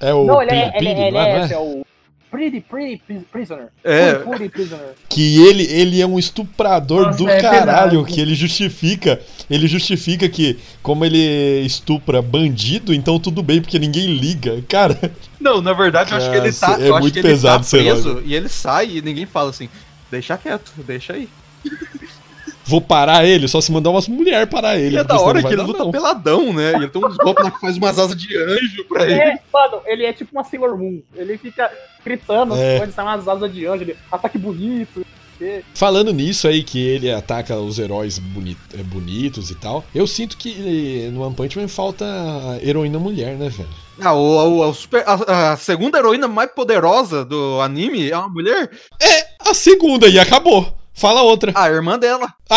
[0.00, 1.44] É o não, ele é, ele, é- ele é não é?
[1.44, 1.84] esse, é o
[2.30, 3.68] Pretty Pretty Pri- Prisoner.
[3.84, 4.14] É.
[4.14, 4.94] Pretty Pretty Prisoner.
[5.08, 8.12] Que ele, ele é um estuprador Nossa, do é caralho, verdade.
[8.14, 9.20] que ele justifica.
[9.48, 14.62] Ele justifica que, como ele estupra bandido, então tudo bem, porque ninguém liga.
[14.68, 14.98] Cara,
[15.40, 17.64] Não, na verdade, eu acho que ele tá, é eu acho muito que ele pesado
[17.64, 19.68] tá preso e ele sai e ninguém fala assim,
[20.10, 21.28] deixa quieto, deixa aí.
[22.66, 24.96] vou parar ele, só se mandar umas mulheres parar ele.
[24.96, 25.90] E é da hora que ele luta não.
[25.92, 26.72] peladão, né?
[26.72, 29.14] E ele tem uns golpes lá que faz umas asas de anjo pra ele.
[29.14, 31.00] É, mano, ele é tipo uma Sailor Moon.
[31.14, 31.70] Ele fica
[32.04, 32.86] gritando, É.
[32.90, 35.04] sai umas asas de anjo, ele, ataque bonito.
[35.74, 40.34] Falando nisso aí, que ele ataca os heróis boni- é, bonitos e tal, eu sinto
[40.34, 42.06] que eh, no One Punch Man falta
[42.62, 43.68] heroína mulher, né, velho?
[44.00, 48.30] Ah, o, o- o super- a, a segunda heroína mais poderosa do anime é uma
[48.30, 48.70] mulher?
[49.40, 50.74] A segunda, e acabou.
[50.96, 51.52] Fala outra.
[51.54, 52.32] A irmã dela.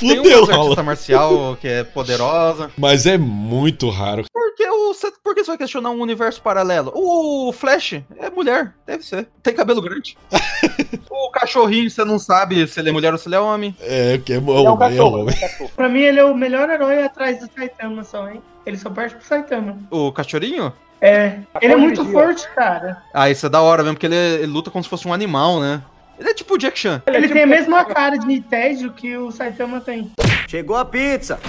[0.00, 0.62] Tem Fudeu, uma Raul.
[0.62, 2.70] artista marcial que é poderosa.
[2.76, 4.24] Mas é muito raro.
[4.32, 4.92] Por que, o,
[5.22, 6.90] por que você vai questionar um universo paralelo?
[6.96, 9.28] O Flash é mulher, deve ser.
[9.42, 10.16] Tem cabelo grande.
[11.08, 13.76] o cachorrinho, você não sabe se ele é mulher ou se ele é homem.
[13.80, 15.70] É, que é, É bom, um cachorro, é é, um cachorro.
[15.76, 18.42] Pra mim, ele é o melhor herói atrás do Saitama só, hein?
[18.66, 19.78] Ele só perde pro Saitama.
[19.90, 20.72] O cachorrinho?
[21.00, 21.38] É.
[21.60, 23.00] Ele é muito forte, cara.
[23.14, 25.60] Ah, isso é da hora mesmo, porque ele, ele luta como se fosse um animal,
[25.60, 25.82] né?
[26.20, 27.02] Ele é tipo o Jack Chan.
[27.06, 30.12] Ele, é tem a tipo- mesma cara de tédio que o Saitama tem.
[30.46, 31.40] Chegou a pizza.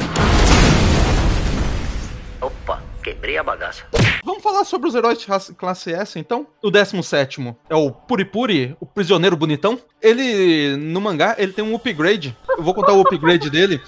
[2.39, 3.83] Opa, quebrei a bagaça.
[4.23, 6.47] Vamos falar sobre os heróis de classe S, então?
[6.63, 9.77] O 17 é o Puripuri, o prisioneiro bonitão.
[10.01, 12.35] Ele, no mangá, ele tem um upgrade.
[12.57, 13.81] Eu vou contar o upgrade dele.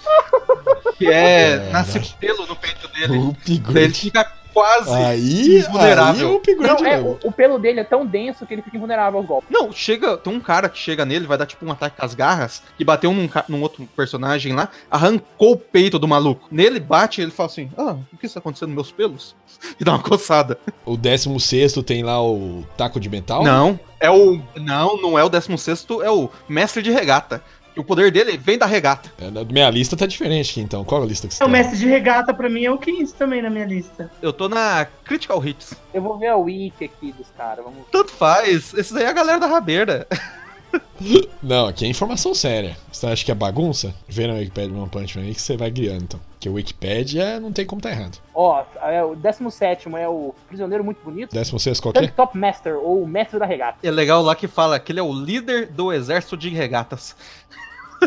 [0.97, 1.71] Que é, Caraca.
[1.71, 3.17] nasce pelo no peito dele.
[3.17, 3.93] o Daí ele upgrade.
[3.93, 6.31] fica quase Aí, aí é invulnerável.
[6.31, 7.19] o upgrade Não, é, mesmo.
[7.23, 9.49] o, o pelo dele é tão denso que ele fica invulnerável aos golpes.
[9.49, 10.17] Não, chega.
[10.17, 12.83] Tem um cara que chega nele, vai dar tipo um ataque com as garras, que
[12.85, 16.47] bateu num, num outro personagem lá, arrancou o peito do maluco.
[16.51, 19.35] Nele bate e ele fala assim: Ah, o que está acontecendo nos meus pelos?
[19.79, 20.57] E dá uma coçada.
[20.85, 23.43] O 16 tem lá o taco de metal?
[23.43, 24.41] Não, é o.
[24.57, 27.41] Não, não é o 16, é o mestre de regata.
[27.75, 29.11] O poder dele vem da regata.
[29.19, 30.83] É, Na minha lista tá diferente aqui, então.
[30.83, 31.53] Qual a lista que você O tem?
[31.53, 34.11] mestre de regata, pra mim, é o 15 também na minha lista.
[34.21, 35.73] Eu tô na Critical Hits.
[35.93, 37.63] Eu vou ver a wiki aqui dos caras.
[37.65, 37.79] Vamos...
[37.91, 38.73] Tanto faz.
[38.73, 40.07] Esses aí é a galera da rabeira.
[41.41, 42.77] Não, aqui é informação séria.
[42.91, 43.93] Você acha que é bagunça?
[44.07, 46.19] Vê na Wikipedia One Punch Man aí que você vai guiando, então.
[46.31, 48.17] Porque o Wikipedia não tem como tá errado.
[48.33, 51.31] Ó, é, o 17 é o prisioneiro muito bonito.
[51.31, 52.07] 16 qual que é?
[52.07, 53.77] Top Master, ou o mestre da regata.
[53.83, 57.15] É legal lá que fala que ele é o líder do exército de regatas.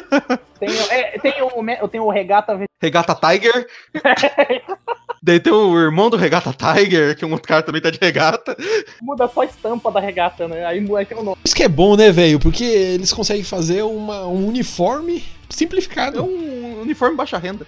[0.58, 3.66] Tem, o- é, tem, o, tenho o regata Regata Tiger.
[5.22, 8.56] Daí tem o irmão do Regata Tiger, que um outro cara também tá de regata.
[9.02, 10.64] muda só a estampa da regata, né?
[10.64, 11.36] Aí muda tem o nome.
[11.44, 12.38] Isso que é bom, né, velho?
[12.38, 16.18] Porque eles conseguem fazer uma- um uniforme simplificado.
[16.18, 17.66] É um uniforme baixa renda.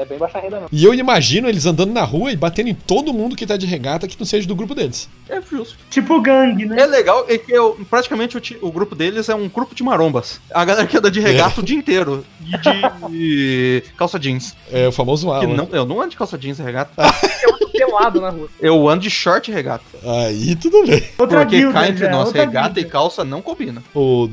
[0.00, 0.68] É bem baixa renda, não.
[0.72, 3.66] E eu imagino eles andando na rua e batendo em todo mundo que tá de
[3.66, 5.10] regata que não seja do grupo deles.
[5.28, 5.76] É justo.
[5.90, 6.80] Tipo gangue, né?
[6.80, 10.40] É legal, é que eu, praticamente o, o grupo deles é um grupo de marombas.
[10.54, 12.24] A galera que anda de regata o dia inteiro.
[12.40, 12.56] E
[13.10, 14.56] de calça jeans.
[14.72, 15.54] É o famoso Alan.
[15.54, 16.92] não, eu não ando de calça jeans e regata.
[17.70, 18.48] pelado na rua.
[18.58, 19.84] Eu ando de short e regata.
[20.02, 21.02] Aí tudo bem.
[21.18, 22.80] Outra Porque guilda, cá entre já, nós, outra regata guilda.
[22.80, 23.82] e calça não combina.
[23.94, 24.28] O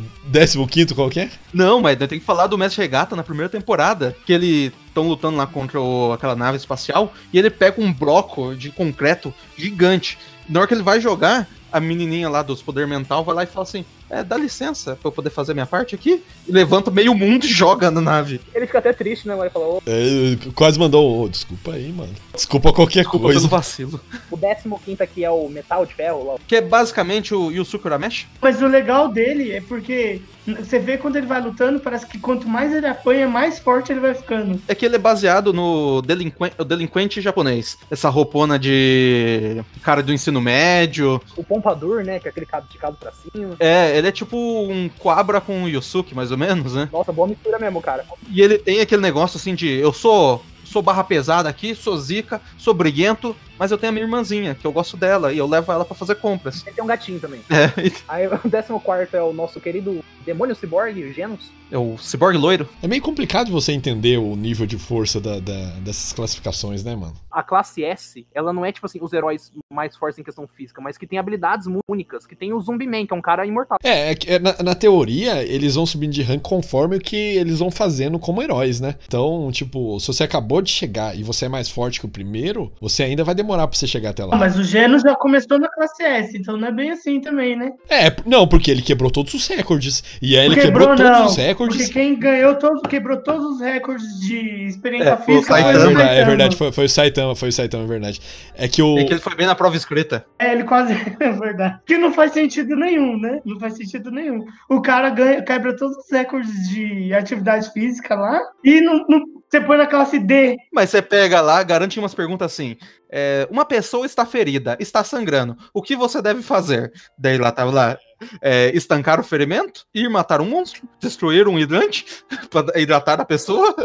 [0.70, 1.30] 15 qual que é?
[1.54, 4.16] Não, mas tem que falar do Mestre Regata na primeira temporada.
[4.26, 8.56] Que ele estão lutando lá contra o- aquela nave espacial e ele pega um bloco
[8.56, 10.18] de concreto gigante.
[10.50, 13.48] Na hora que ele vai jogar, a menininha lá dos poder mental vai lá e
[13.48, 16.24] fala assim: É, dá licença pra eu poder fazer minha parte aqui?
[16.48, 18.40] E levanta meio mundo e joga na nave.
[18.56, 19.38] Ele fica até triste, né?
[19.38, 21.24] Ele fala, "Ô, É, quase mandou.
[21.26, 22.14] "Ô, desculpa aí, mano.
[22.34, 23.40] Desculpa qualquer Desculpa coisa.
[23.42, 24.00] pelo vacilo.
[24.32, 24.38] o
[24.80, 26.36] 15 aqui é o metal de ferro lá.
[26.48, 28.28] Que é basicamente o Yusuke Urameshi.
[28.42, 30.22] Mas o legal dele é porque
[30.56, 34.00] você vê quando ele vai lutando, parece que quanto mais ele apanha, mais forte ele
[34.00, 34.62] vai ficando.
[34.68, 37.78] É que ele é baseado no delinquen- o delinquente japonês.
[37.92, 41.22] Essa roupona de cara do ensino médio.
[41.36, 42.20] O Pompadour, né?
[42.20, 43.56] Que é aquele cabo de cabo pra cima.
[43.60, 46.88] É, ele é tipo um Quabra com o Yusuke, mais ou menos, né?
[46.92, 48.06] Nossa, boa mistura mesmo, cara.
[48.30, 52.42] E ele tem aquele negócio assim de eu sou sou barra pesada aqui, sou zica,
[52.58, 55.72] sou briguento, mas eu tenho a minha irmãzinha, que eu gosto dela, e eu levo
[55.72, 56.64] ela pra fazer compras.
[56.66, 57.42] Ele tem um gatinho também.
[57.50, 58.74] É, Aí o 14
[59.14, 61.52] é o nosso querido demônio cyborg, Genos.
[61.72, 62.68] é o ciborgue loiro.
[62.84, 67.14] É meio complicado você entender o nível de força da- da- dessas classificações, né, mano?
[67.32, 70.82] A classe S, ela não é tipo assim, os heróis mais fortes em questão física,
[70.82, 73.78] mas que tem habilidades únicas, que tem o Zumbi Man, que é um cara imortal.
[73.84, 77.16] É, é que, é, na, na teoria, eles vão subindo de rank conforme o que
[77.16, 78.96] eles vão fazendo como heróis, né?
[79.08, 82.72] Então, tipo, se você acabou de chegar e você é mais forte que o primeiro,
[82.82, 84.36] você ainda vai demorar pra você chegar até lá.
[84.36, 87.56] Ah, mas o Genos já começou na classe S, então não é bem assim também,
[87.56, 87.72] né?
[87.90, 90.04] É, não, porque ele quebrou todos os recordes.
[90.22, 91.78] E aí ele Quebrou, quebrou todos não, os recordes.
[91.78, 95.60] Porque quem ganhou todos, quebrou todos os recordes de experiência É, foi o física Ah,
[95.60, 95.86] é, Saitama.
[95.86, 96.28] verdade, é Saitama.
[96.30, 98.22] verdade, foi, foi o Saitama, foi o Saitama, é verdade.
[98.56, 98.98] É que o.
[98.98, 100.26] É que ele foi bem na prova escrita.
[100.40, 100.94] É, ele quase.
[101.20, 101.80] É verdade.
[101.86, 103.40] Que não faz sentido nenhum, né?
[103.46, 104.46] Não faz sentido nenhum.
[104.70, 109.62] O cara ganha, quebra todos os recordes de atividade física lá e não, não- você
[109.62, 110.58] põe na classe D.
[110.74, 112.78] Mas você pega lá, garante umas perguntas assim.
[113.10, 115.56] é, uma pessoa está ferida, está sangrando.
[115.74, 116.92] O que você deve fazer?
[117.18, 117.98] Daí lá tava lá.
[118.42, 122.06] É, estancar o ferimento, ir matar um monstro, destruir um hidrante
[122.50, 123.76] para hidratar a pessoa.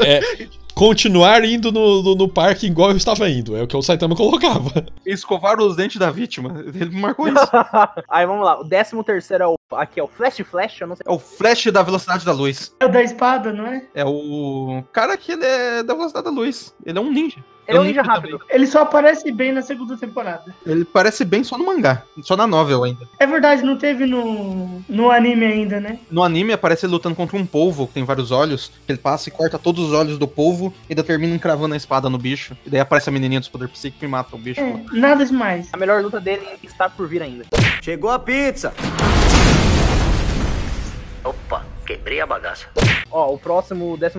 [0.74, 3.56] Continuar indo no, no, no parque igual eu estava indo.
[3.56, 4.86] É o que o Saitama colocava.
[5.04, 6.64] escovar os dentes da vítima.
[6.74, 7.38] Ele marcou isso.
[8.08, 8.64] Aí vamos lá, o
[9.04, 9.56] 13 é o.
[9.72, 11.04] Aqui é o Flash Flash, eu não sei.
[11.06, 12.74] É o flash da velocidade da luz.
[12.80, 13.86] É o da espada, não é?
[13.94, 16.74] É o cara que ele é da velocidade da luz.
[16.84, 17.42] Ele é um ninja.
[17.66, 18.40] Ele é um ninja rápido.
[18.50, 20.54] Ele só aparece bem na segunda temporada.
[20.66, 23.08] Ele parece bem só no mangá, só na novel ainda.
[23.18, 25.98] É verdade, não teve no, no anime ainda, né?
[26.10, 28.72] No anime aparece ele lutando contra um polvo que tem vários olhos.
[28.88, 32.10] Ele passa e corta todos os olhos do polvo e ainda termina encravando a espada
[32.10, 32.56] no bicho.
[32.66, 34.60] E daí aparece a menininha dos poder psíquico e mata o bicho.
[34.60, 35.68] É, nada demais.
[35.72, 37.44] A melhor luta dele está por vir ainda.
[37.80, 38.72] Chegou a pizza.
[41.24, 42.66] Opa, quebrei a bagaça.
[43.10, 44.18] Ó, o próximo, o 12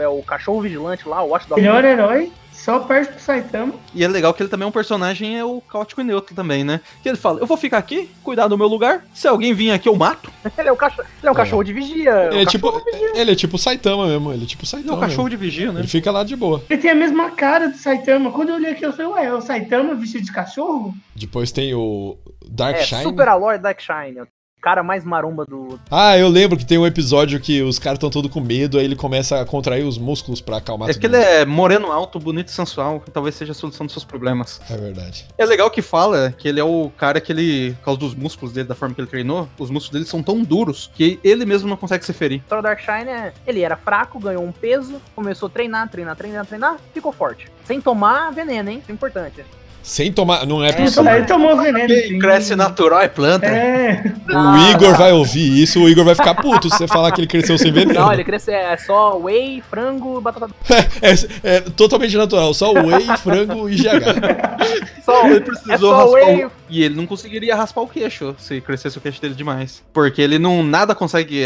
[0.00, 1.60] é o Cachorro Vigilante lá, o Watchdog.
[1.60, 2.30] Melhor herói,
[2.64, 3.74] só perde pro Saitama.
[3.94, 6.62] E é legal que ele também é um personagem, é o caótico e neutro também,
[6.64, 6.80] né?
[7.02, 9.04] Que ele fala, eu vou ficar aqui, cuidar do meu lugar.
[9.14, 10.30] Se alguém vir aqui, eu mato.
[10.56, 11.36] ele é, o cachorro, ele é um É.
[11.36, 12.28] cachorro de vigia.
[12.30, 12.82] Ele é, o tipo,
[13.14, 14.32] ele é tipo o Saitama mesmo.
[14.32, 14.96] Ele é tipo o Ele é Saitama.
[14.96, 15.38] o cachorro mesmo.
[15.38, 15.80] de vigia, né?
[15.80, 16.62] Ele fica lá de boa.
[16.70, 18.30] Ele tem a mesma cara do Saitama.
[18.30, 20.94] Quando eu olhei aqui, eu falei, ué, é o Saitama vestido de cachorro?
[21.16, 22.16] Depois tem o
[22.48, 23.02] Dark É, Shine.
[23.02, 24.22] Super Aloy Dark Shine.
[24.62, 25.76] O cara mais maromba do.
[25.90, 28.84] Ah, eu lembro que tem um episódio que os caras estão todos com medo, aí
[28.84, 32.46] ele começa a contrair os músculos pra acalmar É que ele é moreno alto, bonito
[32.46, 34.60] e sensual, que talvez seja a solução dos seus problemas.
[34.70, 35.26] É verdade.
[35.36, 38.54] É legal que fala que ele é o cara que ele, por causa dos músculos
[38.54, 41.68] dele, da forma que ele treinou, os músculos dele são tão duros que ele mesmo
[41.68, 42.38] não consegue se ferir.
[42.38, 43.32] A história do Dark Shine é.
[43.44, 47.50] Ele era fraco, ganhou um peso, começou a treinar, treinar, treinar, treinar, ficou forte.
[47.64, 48.78] Sem tomar veneno, hein?
[48.78, 49.44] Isso é importante.
[49.82, 50.46] Sem tomar.
[50.46, 51.14] Não é É, possível.
[51.14, 51.88] Ele tomou veneno.
[51.92, 52.18] Sim.
[52.18, 53.46] cresce natural é planta.
[53.46, 57.20] É, O Igor vai ouvir isso, o Igor vai ficar puto se você falar que
[57.20, 57.98] ele cresceu sem veneno.
[57.98, 58.54] Não, ele cresceu.
[58.54, 60.48] É só whey, frango, batata.
[61.42, 65.02] É, é totalmente natural, só whey, frango e GH.
[65.04, 66.44] Só, Ele é precisou só raspar whey.
[66.44, 66.52] o...
[66.70, 69.82] E ele não conseguiria raspar o queixo se crescesse o queixo dele demais.
[69.92, 70.62] Porque ele não.
[70.62, 71.44] Nada consegue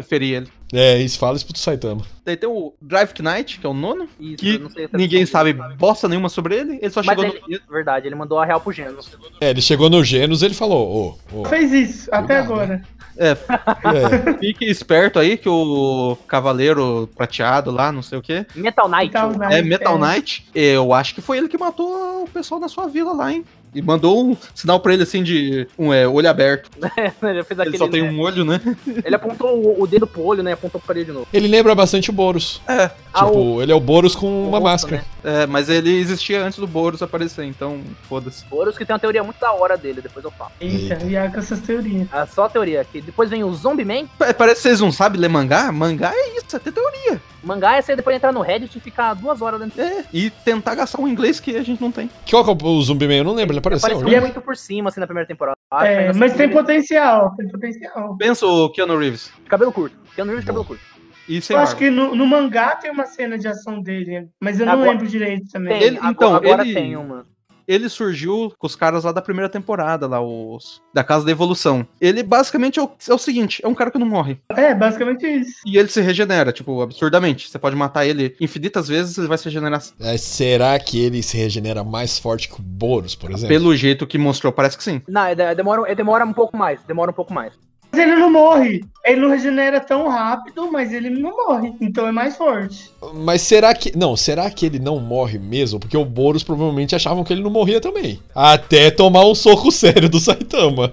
[0.00, 0.48] ferir ele.
[0.72, 2.02] É, isso fala isso pro Saitama.
[2.24, 4.08] Daí tem o Drive Knight, que é o nono.
[4.18, 5.74] Isso, Que eu não sei a ninguém sabe dele.
[5.76, 6.78] bosta nenhuma sobre ele.
[6.80, 9.10] Ele só Mas chegou ele, verdade, ele mandou a real pro Genos.
[9.40, 12.76] É, ele chegou no Genos e ele falou, ô, ô, fez isso, até Cuidado, agora.
[12.78, 13.02] no.
[13.18, 18.46] É, é, fique esperto aí que o Cavaleiro Prateado lá, não sei o que.
[18.54, 19.12] Metal Knight.
[19.12, 19.54] Metal Knight.
[19.54, 20.46] É Metal Knight.
[20.54, 23.44] Eu acho que foi ele que matou o pessoal da sua vila lá, hein?
[23.74, 26.70] E mandou um sinal pra ele assim de um é, olho aberto.
[27.22, 27.78] ele fez Ele aquele.
[27.78, 28.10] só tem né?
[28.10, 28.60] um olho, né?
[29.04, 30.52] Ele apontou o, o dedo pro olho, né?
[30.52, 31.26] Apontou pra ele de novo.
[31.32, 32.60] Ele lembra bastante o Boros.
[32.68, 32.90] É.
[33.14, 35.04] Ah, Tipo, ele é o Boros com uma rosto, máscara.
[35.24, 35.42] né?
[35.42, 38.44] É, mas ele existia antes do Boros aparecer, então foda-se.
[38.46, 40.50] Boros que tem uma teoria muito da hora dele, depois eu falo.
[40.60, 41.06] Eita, Eita.
[41.06, 42.08] e aí com essas teorias.
[42.12, 42.84] É só a teoria.
[42.90, 44.06] Que depois vem o Zombie Man.
[44.18, 45.70] Pa- Parece que vocês não sabem ler mangá.
[45.72, 47.20] Mangá é isso, é ter teoria.
[47.42, 49.80] Mangá é você depois entrar no Reddit e ficar duas horas dentro.
[49.80, 52.08] É, e tentar gastar um inglês que a gente não tem.
[52.30, 53.14] Qual que é o Zumbi Man?
[53.14, 53.88] Eu não lembro, ele apareceu.
[53.88, 54.20] Apareceu né?
[54.20, 55.56] muito por cima, assim, na primeira temporada.
[55.70, 58.16] Acho É, mas assim, tem ele- potencial, tem potencial.
[58.18, 59.32] Pensa o Keanu Reeves.
[59.48, 59.96] Cabelo curto.
[60.14, 60.82] Keanu Reeves, cabelo curto.
[61.28, 61.74] E Eu acho barba.
[61.76, 65.06] que no, no mangá tem uma cena de ação dele, mas eu não Agora- lembro
[65.06, 65.80] direito também.
[65.80, 67.24] Ele- agora, então, agora ele- tem uma.
[67.66, 70.80] Ele surgiu com os caras lá da primeira temporada, lá, os.
[70.92, 71.86] Da Casa da Evolução.
[72.00, 74.38] Ele basicamente é o, é o seguinte: é um cara que não morre.
[74.50, 75.54] É, basicamente isso.
[75.66, 77.48] E ele se regenera, tipo, absurdamente.
[77.48, 79.82] Você pode matar ele infinitas vezes, ele vai se regenerar.
[80.00, 83.48] É, será que ele se regenera mais forte que o Boros, por exemplo?
[83.48, 85.00] Pelo jeito que mostrou, parece que sim.
[85.08, 86.82] Não, é- é- demora, é- demora um pouco mais.
[86.84, 87.54] Demora um pouco mais.
[87.92, 88.82] Mas ele não morre.
[89.04, 91.74] Ele não regenera tão rápido, mas ele não morre.
[91.80, 92.90] Então é mais forte.
[93.14, 93.96] Mas será que.
[93.96, 95.78] Não, será que ele não morre mesmo?
[95.78, 98.20] Porque o Boros provavelmente achavam que ele não morria também.
[98.34, 100.92] Até tomar um soco sério do Saitama.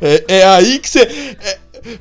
[0.00, 1.36] É, é aí que você.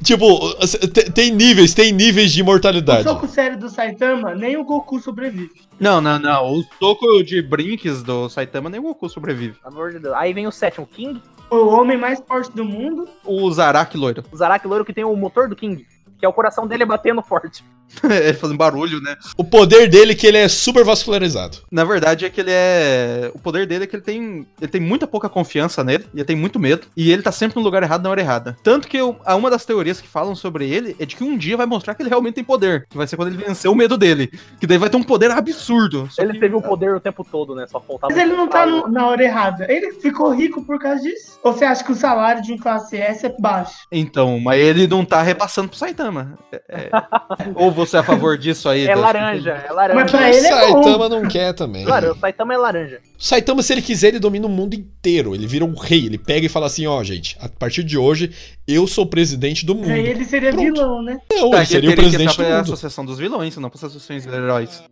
[0.04, 0.54] tipo,
[0.94, 3.04] te- tem níveis, tem níveis de O imortalidade.
[3.04, 5.52] soco sério do Saitama, nem o Goku sobrevive.
[5.80, 6.54] Não, não, não.
[6.54, 9.56] O soco de brinques do Saitama nem o Goku sobrevive.
[9.62, 10.16] Pelo amor de Deus.
[10.16, 11.22] Aí vem o sétimo, King.
[11.52, 13.10] O homem mais forte do mundo.
[13.26, 14.24] O Zaraki loiro.
[14.32, 15.86] O Zaraki Louro que tem o motor do King.
[16.18, 17.62] Que é o coração dele batendo forte.
[18.04, 19.16] Ele fazendo barulho, né?
[19.38, 21.58] O poder dele é que ele é super vascularizado.
[21.72, 23.32] Na verdade é que ele é.
[23.34, 24.46] O poder dele é que ele tem.
[24.60, 26.88] Ele tem muita pouca confiança nele, e ele tem muito medo.
[26.96, 28.58] E ele tá sempre no lugar errado na hora errada.
[28.64, 31.38] Tanto que eu, a uma das teorias que falam sobre ele é de que um
[31.38, 32.86] dia vai mostrar que ele realmente tem poder.
[32.90, 34.32] Que vai ser quando ele vencer o medo dele.
[34.60, 36.08] Que daí vai ter um poder absurdo.
[36.12, 37.66] Só Ele que- teve o poder o tempo todo, né?
[37.68, 38.14] Só faltava.
[38.14, 38.82] Mas ele não tá no...
[38.82, 39.66] no- na hora errada.
[39.72, 41.40] Ele ficou rico por causa disso?
[41.44, 43.74] Ou você acha que o salário de um classe S é baixo?
[43.92, 46.38] Então, mas ele não tá repassando pro Saitama.
[46.52, 46.92] É- é-
[47.56, 48.84] Ou você é a favor disso aí?
[48.86, 50.00] É das- laranja, é laranja.
[50.02, 50.84] Mas pra o ele é bom.
[50.84, 51.86] Saitama não quer também.
[51.86, 53.00] Claro, o Saitama é laranja.
[53.20, 55.34] O Saitama, se ele quiser, ele domina o mundo inteiro.
[55.36, 56.06] Ele vira um rei.
[56.06, 58.32] Ele pega e fala assim: ó, gente, a partir de hoje,
[58.68, 59.92] eu sou o presidente do mundo.
[59.92, 60.64] Aí ele seria Pronto.
[60.74, 61.18] vilão, né?
[61.32, 62.62] Não, Tá, ele seria o teria que presidente do mundo.
[62.62, 64.84] associação dos vilões, não pra associação dos heróis.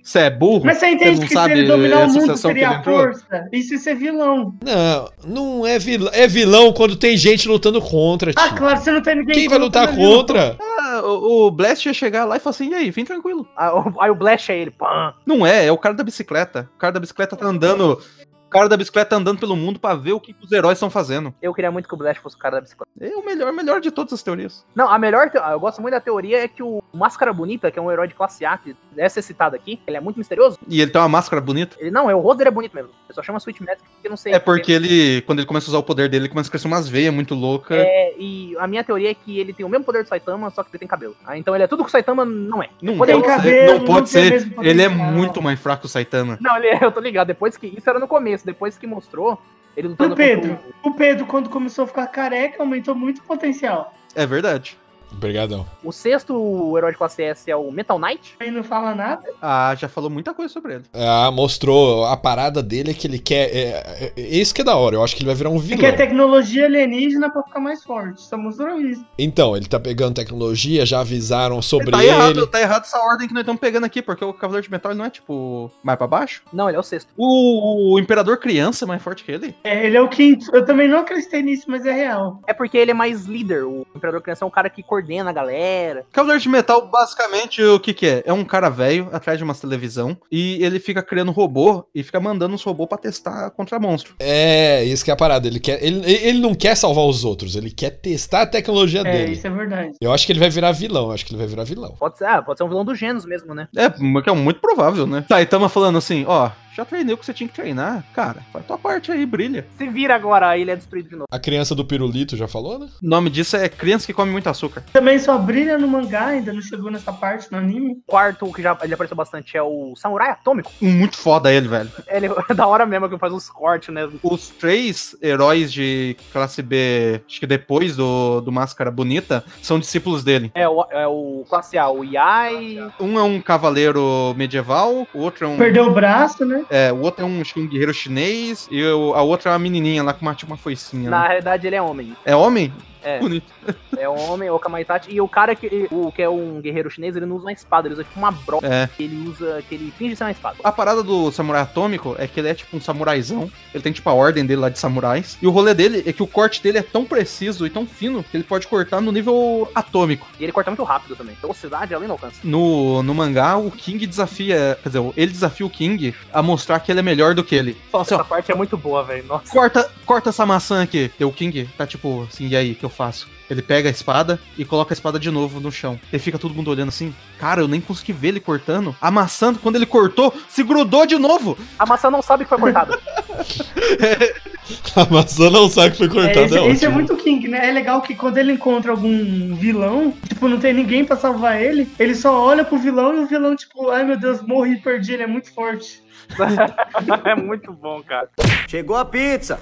[0.00, 0.62] Você é burro?
[0.64, 2.98] Mas você entende não que se ele dominar a o mundo seria ele a entrou?
[3.02, 3.46] força?
[3.52, 4.54] Isso é ser vilão.
[4.64, 6.10] Não, não é vilão.
[6.14, 8.42] É vilão quando tem gente lutando contra, tio.
[8.42, 10.16] Ah, claro, você não tem ninguém Quem vai lutar contra, vilão?
[10.20, 10.56] contra?
[10.58, 10.77] Ah,
[11.08, 13.46] o, Blast ia chegar lá e falar assim, e aí, vem tranquilo.
[13.56, 14.70] Aí o- Blash é ele.
[14.70, 15.14] Pã.
[15.26, 16.68] Não é, é o cara da bicicleta.
[16.76, 18.00] O cara da bicicleta tá andando.
[18.48, 21.34] O cara da bicicleta andando pelo mundo pra ver o que os heróis estão fazendo.
[21.40, 22.90] Eu queria muito que o Blash fosse o cara da bicicleta.
[22.98, 24.64] É o melhor, melhor de todas as teorias.
[24.74, 25.30] Não, a melhor.
[25.34, 28.14] Eu gosto muito da teoria é que o Máscara Bonita, que é um herói de
[28.14, 30.58] classe A, que deve ser citado aqui, ele é muito misterioso.
[30.66, 31.76] E ele tem uma máscara bonita.
[31.78, 32.90] Ele não, é o rosto dele é bonito mesmo.
[33.08, 34.32] Eu só chama Sweet Magic porque não sei.
[34.32, 36.66] É porque ele, quando ele começa a usar o poder dele, ele começa a crescer
[36.66, 37.78] umas veias muito loucas.
[37.78, 40.62] É, e a minha teoria é que ele tem o mesmo poder do Saitama, só
[40.62, 41.16] que ele tem cabelo.
[41.26, 42.70] Ah, então ele é tudo que o Saitama não é.
[42.82, 44.52] Não, pode ser, cabelo, não não pode tem o ser.
[44.62, 46.38] Ele é muito mais fraco que o Saitama.
[46.40, 47.28] Não, ele, eu tô ligado.
[47.28, 47.66] Depois que.
[47.66, 49.40] Isso era no começo, depois que mostrou
[49.76, 53.22] ele lutando O Pedro, contra o Pedro, quando começou a ficar careca, aumentou muito o
[53.22, 53.94] potencial.
[54.14, 54.78] É verdade.
[55.12, 55.66] Obrigadão.
[55.82, 58.36] o, sexto herói de classe S é o Metal Knight.
[58.40, 59.22] Aí não fala nada.
[59.42, 60.84] Ah, já falou muita coisa sobre ele.
[60.92, 62.04] Ah, mostrou.
[62.06, 63.48] A parada dele é que ele quer.
[63.54, 64.96] É, é, é isso que é da hora.
[64.96, 65.80] Eu acho que ele vai virar um Ele vilão.
[65.80, 68.20] quer tecnologia alienígena pra ficar mais forte.
[68.22, 69.04] Só mostrou isso.
[69.18, 72.08] Então, ele tá pegando tecnologia, já avisaram sobre tá ele.
[72.12, 74.92] errado, tá errado essa ordem que nós estamos pegando aqui, porque o Cavaleiro de Metal
[74.92, 76.42] ele não é tipo mais pra baixo.
[76.52, 77.10] Não, ele é o sexto.
[77.16, 79.54] O, o Imperador Criança é mais forte que ele.
[79.64, 80.54] É, ele é o quinto.
[80.54, 82.40] Eu também não acreditei nisso, mas é real.
[82.46, 83.64] É porque ele é mais líder.
[83.64, 86.04] O Imperador Criança é um cara que coordena a galera.
[86.12, 88.22] Cavaleiro de Metal, basicamente, o que que é?
[88.26, 92.18] É um cara velho atrás de uma televisão e ele fica criando robô e fica
[92.20, 94.14] mandando os robôs pra testar contra monstro.
[94.18, 95.46] É, isso que é a parada.
[95.46, 99.04] Ele, quer, ele, ele não quer salvar os outros, ele quer testar a tecnologia É,
[99.04, 99.32] dele.
[99.32, 99.92] isso é verdade.
[100.00, 101.94] Eu acho que ele vai virar vilão, eu acho que ele vai virar vilão.
[101.98, 103.68] Pode ser, ah, pode ser um vilão do Genos mesmo, né?
[103.76, 105.24] É, que é muito provável, né?
[105.28, 108.04] Saitama falando assim, ó, já treinei o que você tinha que treinar.
[108.14, 109.66] Cara, faz tua parte aí, brilha.
[109.76, 111.26] Se vira agora, aí ele é destruído de novo.
[111.28, 112.88] A criança do pirulito já falou, né?
[113.02, 114.84] O nome disso é criança que come muito açúcar.
[114.92, 117.94] Também só brilha no mangá, ainda não chegou nessa parte no anime.
[117.94, 120.70] O quarto, que já ele apareceu bastante, é o Samurai Atômico.
[120.80, 121.90] Muito foda ele, velho.
[122.06, 124.08] Ele é da hora mesmo que faz uns cortes, né?
[124.22, 130.22] Os três heróis de classe B, acho que depois do, do Máscara Bonita, são discípulos
[130.22, 130.52] dele.
[130.54, 132.78] É o, é o classe A, o Yai.
[133.00, 135.56] Um é um cavaleiro medieval, o outro é um.
[135.56, 136.64] Perdeu o braço, né?
[136.70, 140.02] É, o outro é um, um guerreiro chinês e o- a outra é uma menininha
[140.02, 141.08] lá com uma, tipo uma foicinha.
[141.10, 141.28] Na né?
[141.28, 142.14] realidade, ele é homem.
[142.24, 142.72] É homem?
[143.02, 143.52] É, Bonito.
[143.96, 145.12] é homem, o Kamaitachi.
[145.12, 147.88] E o cara que, o, que é um guerreiro chinês, ele não usa uma espada,
[147.88, 148.66] ele usa tipo uma broca.
[148.66, 148.88] É.
[148.98, 149.62] Ele usa.
[149.68, 150.56] que ele finge ser uma espada.
[150.62, 153.50] A parada do samurai atômico é que ele é tipo um samuraizão.
[153.72, 155.38] Ele tem tipo a ordem dele lá de samurais.
[155.40, 158.22] E o rolê dele é que o corte dele é tão preciso e tão fino
[158.22, 160.26] que ele pode cortar no nível atômico.
[160.38, 161.36] E ele corta muito rápido também.
[161.40, 162.38] Velocidade além do alcance.
[162.44, 164.78] No, no mangá, o King desafia.
[164.82, 167.76] Quer dizer, ele desafia o King a mostrar que ele é melhor do que ele.
[167.90, 168.26] Fala assim, Essa ó.
[168.26, 169.24] parte é muito boa, velho.
[169.24, 169.50] Nossa.
[169.50, 171.10] Corta, corta essa maçã aqui.
[171.18, 173.28] E o King tá tipo assim, e aí, que eu faço?
[173.48, 175.98] Ele pega a espada e coloca a espada de novo no chão.
[176.12, 177.14] E fica todo mundo olhando assim.
[177.38, 178.94] Cara, eu nem consegui ver ele cortando.
[179.00, 181.56] A maçã, quando ele cortou, se grudou de novo.
[181.78, 182.98] A maçã não sabe que foi cortada.
[184.94, 187.68] A maçã não sabe que foi É, cortada, esse, é, esse é muito King, né?
[187.68, 191.88] É legal que quando ele encontra algum vilão, tipo, não tem ninguém pra salvar ele,
[191.98, 195.22] ele só olha pro vilão e o vilão, tipo, ai meu Deus, morri, perdi, ele
[195.22, 196.02] é muito forte.
[197.24, 198.28] é muito bom, cara.
[198.68, 199.58] Chegou a pizza.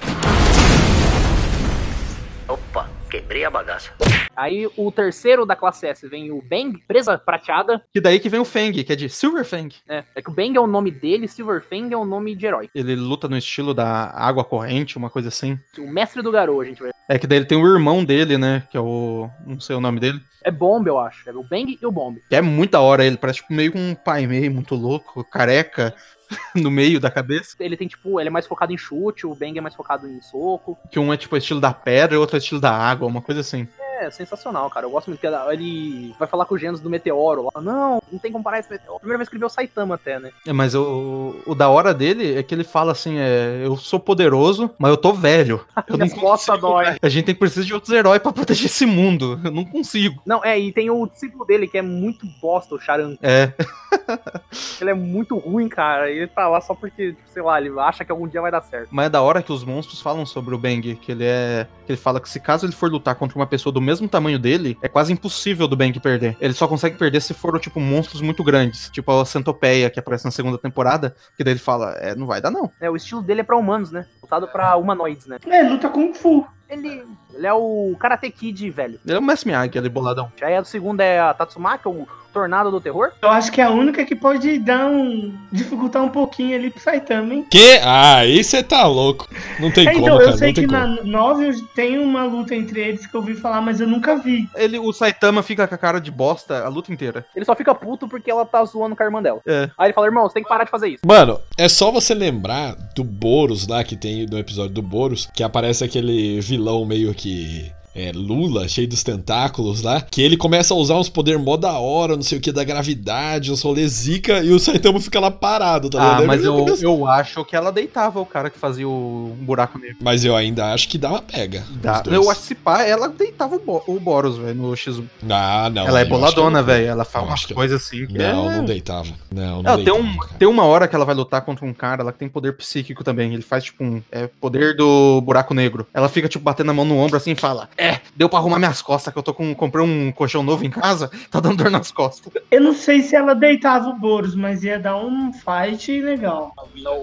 [2.49, 3.91] Opa, quebrei a bagaça.
[4.37, 7.83] Aí o terceiro da classe S vem o Bang, presa prateada.
[7.91, 9.71] Que daí que vem o Feng, que é de Silver Feng.
[9.89, 12.45] É, é que o Bang é o nome dele, Silver Fang é o nome de
[12.45, 12.69] herói.
[12.75, 15.59] Ele luta no estilo da água corrente, uma coisa assim.
[15.79, 16.91] O mestre do Garou, a gente vai.
[17.09, 18.65] É que daí ele tem o irmão dele, né?
[18.71, 19.31] Que é o.
[19.47, 20.21] Não sei o nome dele.
[20.45, 21.29] É Bomb, eu acho.
[21.29, 22.19] É o Bang e o Bomb.
[22.29, 25.25] Que é muito da hora ele, parece tipo meio com um pai meio muito louco,
[25.25, 25.95] careca,
[26.55, 27.57] no meio da cabeça.
[27.61, 30.21] Ele tem, tipo, ele é mais focado em chute, o Bang é mais focado em
[30.21, 30.79] soco.
[30.91, 33.41] Que um é tipo estilo da pedra e outro é estilo da água, uma coisa
[33.41, 33.69] assim.
[33.99, 34.87] É sensacional, cara.
[34.87, 37.61] Eu gosto muito que ele vai falar com o Genos do Meteoro lá.
[37.61, 39.01] Não, não tem como comparar esse Meteoro.
[39.01, 40.31] Primeira vez que ele vê o Saitama até, né?
[40.47, 43.99] É, mas o, o da hora dele é que ele fala assim: é, eu sou
[43.99, 45.65] poderoso, mas eu tô velho.
[45.89, 46.97] Eu Minhas costas dói.
[47.01, 49.41] A gente tem precisar de outros heróis pra proteger esse mundo.
[49.45, 50.21] Eu não consigo.
[50.27, 53.17] Não, é, e tem o discípulo dele que é muito bosta, o Charan.
[53.23, 53.53] É.
[54.81, 56.11] Ele é muito ruim, cara.
[56.11, 58.63] Ele tá lá só porque, tipo, sei lá, ele acha que algum dia vai dar
[58.63, 58.89] certo.
[58.91, 61.67] Mas é da hora que os monstros falam sobre o Bang, que ele é.
[61.87, 64.39] Que ele fala que se caso ele for lutar contra uma pessoa do mesmo tamanho
[64.39, 66.37] dele, é quase impossível do Bang perder.
[66.41, 68.91] Ele só consegue perder se for, tipo, monstros muito grandes.
[68.91, 72.41] Tipo a Centopeia, que aparece na segunda temporada, que daí ele fala, é, não vai
[72.41, 72.71] dar não.
[72.81, 74.07] É, o estilo dele é pra humanos, né?
[74.21, 75.39] Voltado pra humanoides, né?
[75.47, 76.47] É, luta Kung Fu.
[76.69, 77.05] Ele,
[77.37, 78.99] ele é o Karate Kid velho.
[79.07, 80.31] Ele é o Messi Miyagi, ele boladão.
[80.41, 83.13] Aí a segunda é a Tatsumaki, o Tornado do Terror.
[83.23, 85.33] Eu acho que é a única que pode dar um.
[85.51, 87.47] dificultar um pouquinho ali pro Saitama, hein?
[87.51, 87.79] Que?
[87.83, 89.27] Ah, aí você tá louco.
[89.59, 90.31] Não tem É, como, então, cara.
[90.31, 90.73] eu sei que como.
[90.79, 94.47] na 9 tem uma luta entre eles que eu ouvi falar, mas eu nunca vi.
[94.55, 97.25] Ele, o Saitama fica com a cara de bosta a luta inteira.
[97.35, 99.41] Ele só fica puto porque ela tá zoando com a irmã dela.
[99.47, 99.71] É.
[99.79, 101.07] Aí ele fala, irmão, você tem que parar de fazer isso.
[101.07, 105.43] Mano, é só você lembrar do Boros lá que tem no episódio do Boros, que
[105.43, 110.75] aparece aquele vilão meio que que é, Lula, cheio dos tentáculos lá, que ele começa
[110.75, 113.89] a usar uns poder mó da hora, não sei o que, da gravidade, uns rolê
[113.89, 116.27] zica, e o Saitama fica lá parado, tá Ah, ligado?
[116.27, 119.45] mas Aí eu, começa- eu acho que ela deitava o cara que fazia o um
[119.45, 119.97] buraco negro.
[120.03, 121.65] Mas eu ainda acho que dá uma pega.
[121.83, 122.03] Dá.
[122.07, 125.05] Eu acho que se pá, ela deitava o, Bo- o Boros, velho, no X1.
[125.31, 125.87] Ah, não.
[125.89, 126.87] ela é que boladona, velho.
[126.89, 128.57] Ela eu umas que coisas assim que Não, é...
[128.57, 129.09] não deitava.
[129.33, 130.33] Não, não tem, deitava, um, cara.
[130.39, 133.03] tem uma hora que ela vai lutar contra um cara lá que tem poder psíquico
[133.03, 133.33] também.
[133.33, 135.87] Ele faz, tipo, um é, poder do buraco negro.
[135.95, 138.59] Ela fica, tipo, batendo a mão no ombro assim e fala: É, deu pra arrumar
[138.59, 139.55] minhas costas, que eu tô com.
[139.55, 142.33] Comprei um colchão novo em casa, tá dando dor nas costas.
[142.51, 146.53] Eu não sei se ela deitava o Boros, mas ia dar um fight legal.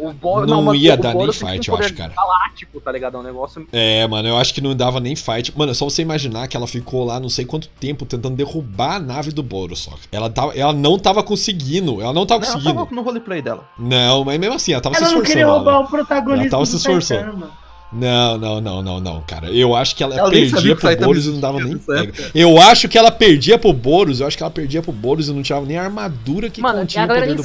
[0.01, 2.13] O Bo- Não mas ia o dar nem Boros fight, um eu acho, cara.
[2.15, 3.17] Galáctico, tá ligado?
[3.17, 3.67] É um negócio.
[3.71, 5.51] É, mano, eu acho que não dava nem fight.
[5.57, 8.95] Mano, é só você imaginar que ela ficou lá não sei quanto tempo tentando derrubar
[8.95, 9.91] a nave do Boros, só.
[10.11, 12.01] Ela, tava, ela não tava conseguindo.
[12.01, 12.83] Ela não tava Não, ela conseguindo.
[12.83, 13.67] tava no roleplay dela.
[13.77, 15.33] Não, mas mesmo assim, ela tava Ela se não esforçando.
[15.39, 15.85] queria lá, roubar né?
[15.85, 17.21] o protagonismo Ela tava do se esforçando.
[17.31, 17.62] Saitama.
[17.93, 19.51] Não, não, não, não, não, cara.
[19.51, 22.13] Eu acho que ela, sabia perdia pro Boros e não dava nem pega.
[22.33, 25.33] Eu acho que ela perdia pro Boros, eu acho que ela perdia pro Boros e
[25.33, 27.37] não tirava nem a armadura que Mano, continha a o galera nem.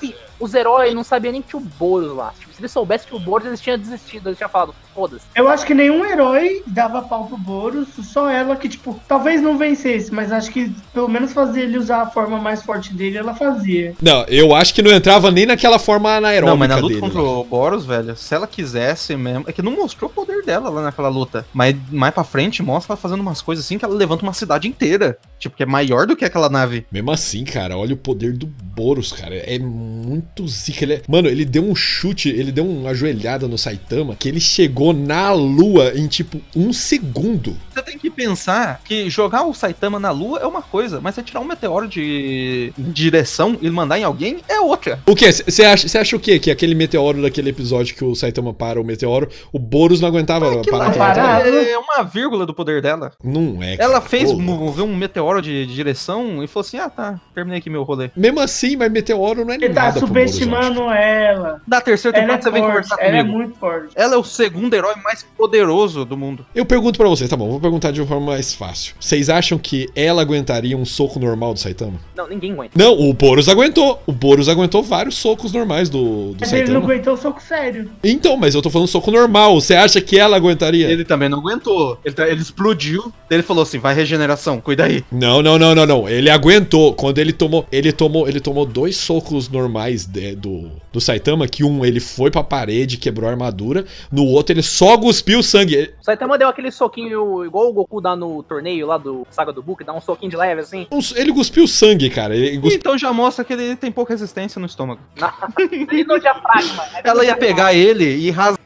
[0.00, 2.34] Sim, Os heróis não sabiam nem que tinha o Boros lá.
[2.60, 4.28] Se eles soubessem que o Boros, eles tinham desistido.
[4.28, 5.24] Eles tinham falado, foda-se.
[5.34, 9.56] Eu acho que nenhum herói dava pau pro Boros, só ela que, tipo, talvez não
[9.56, 13.34] vencesse, mas acho que pelo menos fazer ele usar a forma mais forte dele, ela
[13.34, 13.94] fazia.
[14.02, 17.00] Não, eu acho que não entrava nem naquela forma anaeróbica Não, mas na luta dele.
[17.00, 19.44] contra o Boros, velho, se ela quisesse mesmo.
[19.48, 21.46] É que não mostrou o poder dela lá naquela luta.
[21.54, 24.68] Mas mais pra frente mostra ela fazendo umas coisas assim que ela levanta uma cidade
[24.68, 25.16] inteira.
[25.38, 26.84] Tipo, que é maior do que aquela nave.
[26.92, 29.34] Mesmo assim, cara, olha o poder do Boros, cara.
[29.36, 30.84] É muito zica.
[30.84, 34.40] Ele é- Mano, ele deu um chute, ele deu uma ajoelhada no Saitama que ele
[34.40, 37.56] chegou na lua em tipo um segundo.
[37.72, 41.22] Você tem que pensar que jogar o Saitama na lua é uma coisa, mas você
[41.22, 45.00] tirar um meteoro de direção e mandar em alguém é outra.
[45.06, 45.30] O que?
[45.30, 46.38] Você acha, cê acha o quê?
[46.38, 50.62] Que aquele meteoro daquele episódio que o Saitama para o meteoro, o Boros não aguentava
[50.70, 51.44] parar parar.
[51.44, 51.56] meteoro?
[51.58, 53.12] é uma vírgula do poder dela.
[53.22, 53.76] Não é.
[53.76, 53.90] cara.
[53.90, 57.82] Ela fez mover um meteoro de direção e falou assim: ah, tá, terminei aqui meu
[57.82, 58.10] rolê.
[58.16, 60.38] Mesmo assim, mas meteoro não é Ele tá nada pro Boros, eu acho.
[60.38, 61.60] subestimando ela.
[61.66, 63.38] Da terceira Ela é que você vem forte, conversar ela é comigo.
[63.38, 63.88] muito forte.
[63.94, 66.44] Ela é o segundo herói mais poderoso do mundo.
[66.54, 68.94] Eu pergunto pra vocês, tá bom, vou perguntar de uma forma mais fácil.
[69.00, 71.94] Vocês acham que ela aguentaria um soco normal do Saitama?
[72.16, 72.72] Não, ninguém aguenta.
[72.76, 74.02] Não, o Boros aguentou.
[74.06, 76.84] O Boros aguentou vários socos normais do, do Mas ele não Saitama.
[76.92, 77.90] aguentou o soco sério.
[78.02, 79.60] Então, mas eu tô falando soco normal.
[79.60, 80.88] Você acha que ela aguentaria?
[80.90, 81.98] Ele também não aguentou.
[82.04, 83.12] Ele, tá- ele explodiu.
[83.30, 85.04] Ele falou assim: vai regeneração, cuida aí.
[85.10, 86.08] Não, não, não, não, não.
[86.08, 86.94] Ele aguentou.
[86.94, 91.64] Quando ele tomou, ele tomou, ele tomou dois socos normais de- do, do Saitama, que
[91.64, 95.74] um ele foi pra parede, quebrou a armadura, no outro ele só cuspiu sangue.
[95.74, 99.52] Ele- O Saitama deu aquele soquinho igual o Goku dá no torneio lá do Saga
[99.52, 100.86] do Book, dá um soquinho de leve assim.
[101.16, 102.34] Ele cuspiu sangue, cara.
[102.36, 105.00] Ele cuspiu- Então já mostra que ele tem pouca resistência no estômago.
[105.92, 106.84] E no diafragma.
[107.04, 108.58] é Ela ia pegar ele e rasgar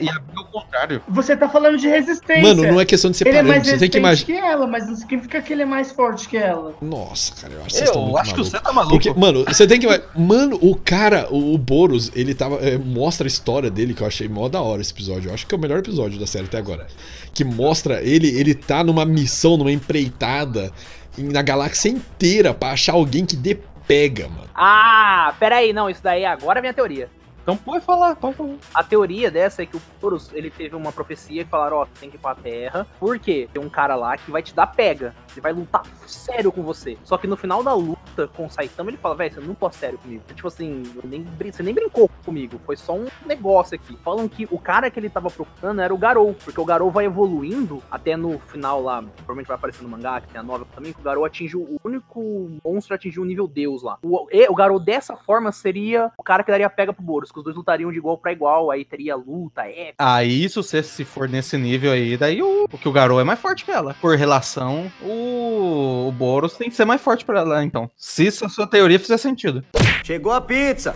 [0.00, 1.02] e abrir o contrário.
[1.08, 2.42] Você tá falando de resistência.
[2.42, 3.58] Mano, não é questão de ser Ele é parâmetro.
[3.66, 4.26] mais Você tem que imaginar.
[4.26, 6.74] que ela, mas não significa que ele é mais forte que ela.
[6.82, 8.94] Nossa, cara, eu acho que vocês estão Eu muito acho que você tá maluco.
[8.94, 9.86] Porque, mano, você tem que.
[10.16, 12.56] Mano, o cara, o, o Boros, ele tava.
[12.56, 15.30] é, mostra a história dele, que eu achei mó da hora esse episódio.
[15.30, 16.86] Eu acho que é o melhor episódio da série até agora.
[17.32, 20.72] Que mostra ele, ele tá numa missão, numa empreitada
[21.18, 24.48] em- na galáxia inteira pra achar alguém que dê pega, mano.
[24.54, 27.08] Ah, pera aí, não, isso daí agora vem a teoria.
[27.50, 28.54] Então pode falar, pode falar.
[28.72, 31.90] A teoria dessa é que o Horus, ele teve uma profecia que falaram, ó, você
[31.98, 35.12] tem que ir pra Terra, porque tem um cara lá que vai te dar pega,
[35.32, 36.96] ele vai lutar sério com você.
[37.04, 39.70] Só que no final da luta com o Saitama, ele fala, velho, você não lutou
[39.70, 40.22] sério comigo.
[40.34, 43.96] Tipo assim, nem, você nem brincou comigo, foi só um negócio aqui.
[44.04, 47.06] Falam que o cara que ele tava procurando era o Garou, porque o Garou vai
[47.06, 50.92] evoluindo até no final lá, provavelmente vai aparecer no mangá, que tem a nova também,
[50.92, 53.98] que o Garou atingiu, o único monstro atingiu o nível Deus lá.
[54.02, 57.44] O, o Garou dessa forma seria o cara que daria pega pro Boros, que os
[57.44, 61.28] dois lutariam de igual pra igual, aí teria luta, é, Aí, se você se for
[61.28, 63.94] nesse nível aí, daí o, o que o Garou é mais forte que ela.
[64.00, 67.90] Por relação, o, o Boros tem que ser mais forte pra ela, então.
[67.96, 69.64] Se essa sua teoria fizer sentido.
[70.04, 70.94] Chegou a pizza.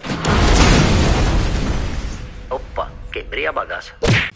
[2.50, 3.92] Opa, quebrei a bagaça.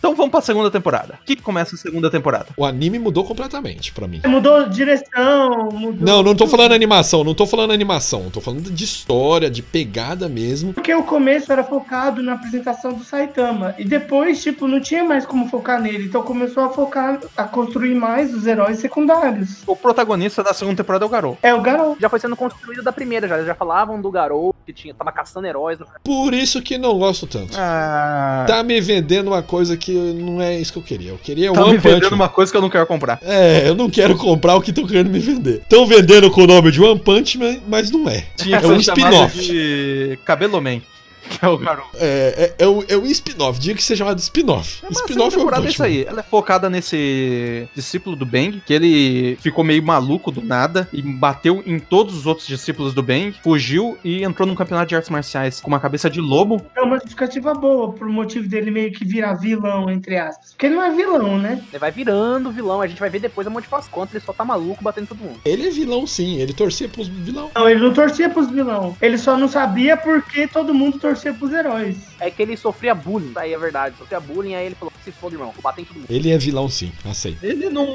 [0.09, 1.19] Então vamos pra segunda temporada.
[1.21, 2.47] O que, começa a segunda temporada?
[2.57, 4.23] O anime mudou completamente pra mim.
[4.27, 5.97] Mudou direção, mudou.
[6.01, 10.27] Não, não tô falando animação, não tô falando animação, tô falando de história, de pegada
[10.27, 10.73] mesmo.
[10.73, 13.75] Porque o começo era focado na apresentação do Saitama.
[13.79, 16.07] E depois, tipo, não tinha mais como focar nele.
[16.07, 19.59] Então começou a focar, a construir mais os heróis secundários.
[19.67, 21.39] O protagonista da segunda temporada é o Garou.
[21.43, 21.99] É o Garou.
[22.01, 25.13] já foi sendo construído da primeira, já, eles já falavam do Garou, que tinha, tava
[25.13, 25.79] caçando heróis.
[25.79, 27.55] no- Por isso que não gosto tanto.
[27.59, 28.47] Ah.
[28.49, 31.11] Tá me vendendo uma coisa que não é isso que eu queria.
[31.11, 32.16] Eu queria Tá One me Punch vendendo Man.
[32.16, 33.18] uma coisa que eu não quero comprar.
[33.22, 35.57] É, eu não quero comprar o que estão querendo me vender.
[35.62, 38.24] Estão vendendo com o nome de One Punch Man, mas não é.
[38.36, 39.38] Tinha É que um spin-off.
[39.38, 40.80] de Cabelo Man,
[41.29, 41.87] que é o Garou.
[41.95, 43.59] É, é, é, um, é um spin-off.
[43.59, 44.81] Diga que seja chamado spin-off.
[44.81, 46.05] Segunda Spin-off é é Punch isso aí.
[46.05, 51.03] Ela é focada nesse discípulo do Bang, que ele ficou meio maluco do nada e
[51.03, 55.11] bateu em todos os outros discípulos do Bang, fugiu e entrou num campeonato de artes
[55.11, 56.61] marciais com uma cabeça de lobo.
[56.75, 60.51] É uma justificativa boa pro motivo dele meio que virar vilão, entre aspas.
[60.51, 61.62] Porque ele não é vilão, né?
[61.71, 63.91] Ele vai virando vilão, a gente vai ver depois a motivação.
[63.91, 65.41] Contra ele só tá maluco batendo em todo mundo.
[65.45, 66.37] Ele é vilão, sim.
[66.41, 67.51] Ele torcia pros vilão.
[67.55, 68.97] Não, ele não torcia pros vilão.
[69.01, 71.97] Ele só não sabia por que todo mundo torcia pros heróis.
[72.21, 75.35] É que ele sofria bullying, aí é verdade, sofria bullying, aí ele falou, se foda,
[75.35, 76.07] irmão, vou bater em todo mundo.
[76.11, 76.93] Ele é vilão, sim.
[77.05, 77.43] Aceito.
[77.45, 77.87] Ele não.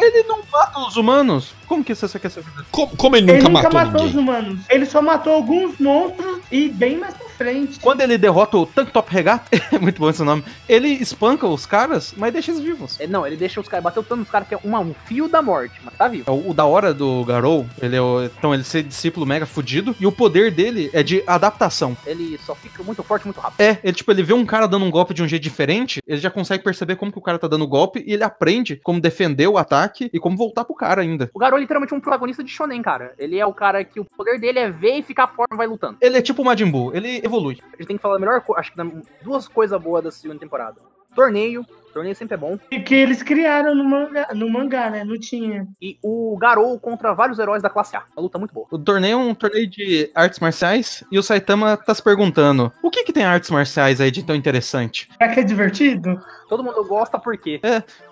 [0.00, 1.54] Ele não mata os humanos.
[1.66, 2.50] Como que você quer saber?
[2.70, 4.22] Como, como ele nunca ele nunca matou, matou os ninguém?
[4.22, 4.60] humanos.
[4.68, 7.80] Ele só matou alguns monstros e bem mais pra frente.
[7.80, 11.64] Quando ele derrota o Tank Top Regata, é muito bom esse nome, ele espanca os
[11.64, 13.00] caras, mas deixa eles vivos.
[13.00, 15.26] É, não, ele deixa os caras, bateu tanto nos caras que é uma, um fio
[15.26, 16.30] da morte, mas tá vivo.
[16.30, 19.96] O, o da hora do Garou, ele é o, então ele ser discípulo mega fudido,
[19.98, 21.96] e o poder dele é de adaptação.
[22.04, 23.62] Ele só fica muito forte, muito rápido.
[23.62, 26.20] É, ele tipo, ele vê um cara dando um golpe de um jeito diferente, ele
[26.20, 29.00] já consegue perceber como que o cara tá dando o golpe, e ele aprende como
[29.00, 31.30] defender o ataque e como voltar pro cara ainda.
[31.32, 33.14] O Garou é literalmente um protagonista de shonen, cara.
[33.18, 35.66] Ele é o cara que o poder dele é ver e ficar forte e vai
[35.66, 35.96] lutando.
[36.02, 37.58] Ele é tipo o Majin Buu, ele evolui.
[37.62, 38.80] A gente tem que falar a melhor coisa, acho que
[39.22, 40.80] duas coisas boas da segunda temporada.
[41.14, 42.58] Torneio, torneio sempre é bom.
[42.70, 45.04] E que eles criaram no mangá, no mangá, né?
[45.04, 45.66] Não tinha.
[45.82, 48.04] E o Garou contra vários heróis da classe A.
[48.16, 48.66] Uma luta muito boa.
[48.70, 52.90] O torneio é um torneio de artes marciais, e o Saitama tá se perguntando, o
[52.90, 55.08] que que tem artes marciais aí de tão interessante?
[55.18, 56.20] Será que é divertido?
[56.48, 57.60] Todo mundo gosta porque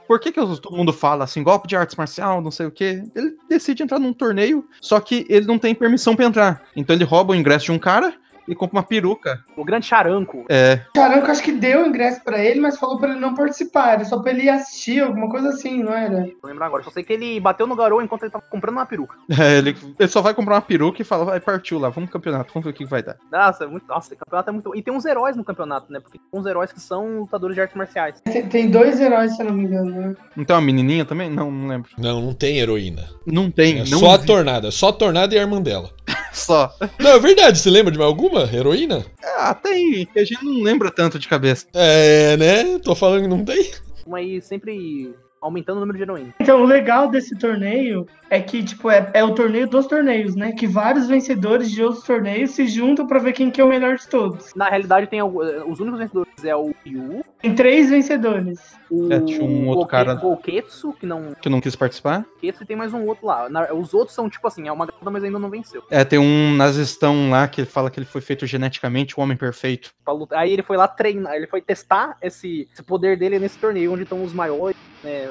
[0.06, 3.02] Por que, que todo mundo fala assim, golpe de artes marcial, não sei o quê?
[3.14, 6.62] Ele decide entrar num torneio, só que ele não tem permissão pra entrar.
[6.74, 8.14] Então ele rouba o ingresso de um cara
[8.48, 9.40] e compra uma peruca.
[9.56, 10.44] o grande charanco.
[10.48, 13.92] É, Caranco acho que deu o ingresso pra ele, mas falou pra ele não participar.
[13.94, 16.28] Era só pra ele ir assistir, alguma coisa assim, não era?
[16.40, 16.82] Vou lembrar agora.
[16.82, 19.16] Só sei que ele bateu no Garou enquanto ele tava comprando uma peruca.
[19.38, 22.18] é, ele, ele só vai comprar uma peruca e fala, vai, partiu lá, vamos pro
[22.18, 23.16] campeonato, vamos ver o que que vai dar.
[23.30, 24.74] Nossa, é muito, nossa, esse campeonato é muito.
[24.76, 25.98] E tem uns heróis no campeonato, né?
[26.00, 28.20] Porque tem uns heróis que são lutadores de artes marciais.
[28.20, 30.14] Tem, tem dois heróis, se eu não me engano, né?
[30.36, 31.28] Não tem uma menininha também?
[31.28, 31.90] Não, não lembro.
[31.98, 33.04] Não, não tem heroína.
[33.26, 34.26] Não tem, É não só a vi.
[34.26, 34.70] Tornada.
[34.70, 35.90] Só a Tornada e a irmã dela.
[36.38, 36.72] Só.
[36.98, 37.58] Não, é verdade.
[37.58, 39.04] Você lembra de mais alguma heroína?
[39.36, 41.66] Ah, tem, que a gente não lembra tanto de cabeça.
[41.74, 42.78] É, né?
[42.78, 43.70] Tô falando que não tem.
[44.06, 46.34] Mas sempre aumentando o número de heroínas.
[46.40, 50.50] Então, o legal desse torneio é que, tipo, é, é o torneio dos torneios, né?
[50.50, 53.96] Que vários vencedores de outros torneios se juntam pra ver quem que é o melhor
[53.96, 54.52] de todos.
[54.56, 58.58] Na realidade, tem algu- os únicos vencedores é o Ryu, Tem três vencedores.
[58.90, 61.34] O É, tinha um outro Goke- cara- Goketsu, que não.
[61.34, 62.24] Que não quis participar.
[62.34, 63.48] Goketsu, e tem mais um outro lá.
[63.48, 65.82] Na- os outros são, tipo assim, é uma garota, mas ainda não venceu.
[65.90, 69.36] É, tem um nazistão lá que ele fala que ele foi feito geneticamente o homem
[69.36, 69.92] perfeito.
[70.32, 74.02] Aí ele foi lá treinar, ele foi testar esse, esse poder dele nesse torneio, onde
[74.04, 75.30] estão os maiores, né?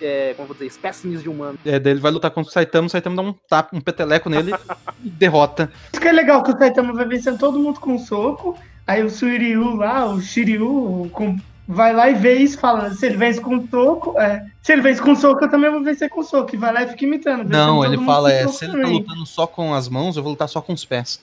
[0.00, 1.56] É, como eu vou dizer, espécimes de humano.
[1.64, 4.28] É, daí ele vai lutar contra o Saitama, o Saitama dá um tapa, um peteleco
[4.28, 4.50] nele
[5.04, 5.70] e derrota.
[5.92, 8.58] Isso que é legal, que o Saitama vai vencendo todo mundo com um soco.
[8.84, 11.38] Aí o Suiryu lá, o Shiryu, com-
[11.72, 14.46] vai lá e vê isso, fala, se ele vence com soco, é.
[14.62, 16.54] Se ele vence com soco, eu também vou vencer com soco.
[16.54, 17.48] E vai lá e fica imitando.
[17.48, 18.98] Não, ele fala, é, se ele tá também.
[18.98, 21.20] lutando só com as mãos, eu vou lutar só com os pés.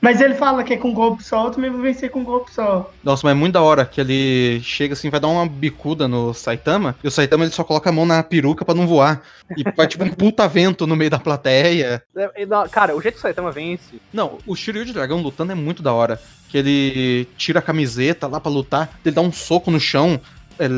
[0.00, 2.90] Mas ele fala que é com golpe só, eu também vou vencer com golpe só.
[3.04, 6.34] Nossa, mas é muito da hora que ele chega assim, vai dar uma bicuda no
[6.34, 9.22] Saitama, e o Saitama ele só coloca a mão na peruca pra não voar.
[9.56, 12.02] E vai tipo um puta vento no meio da plateia.
[12.16, 14.00] É, é Cara, o jeito que o Saitama vence.
[14.12, 16.20] Não, o Shiryu de Dragão lutando é muito da hora.
[16.52, 20.20] Que ele tira a camiseta lá pra lutar, ele dá um soco no chão,
[20.58, 20.68] é,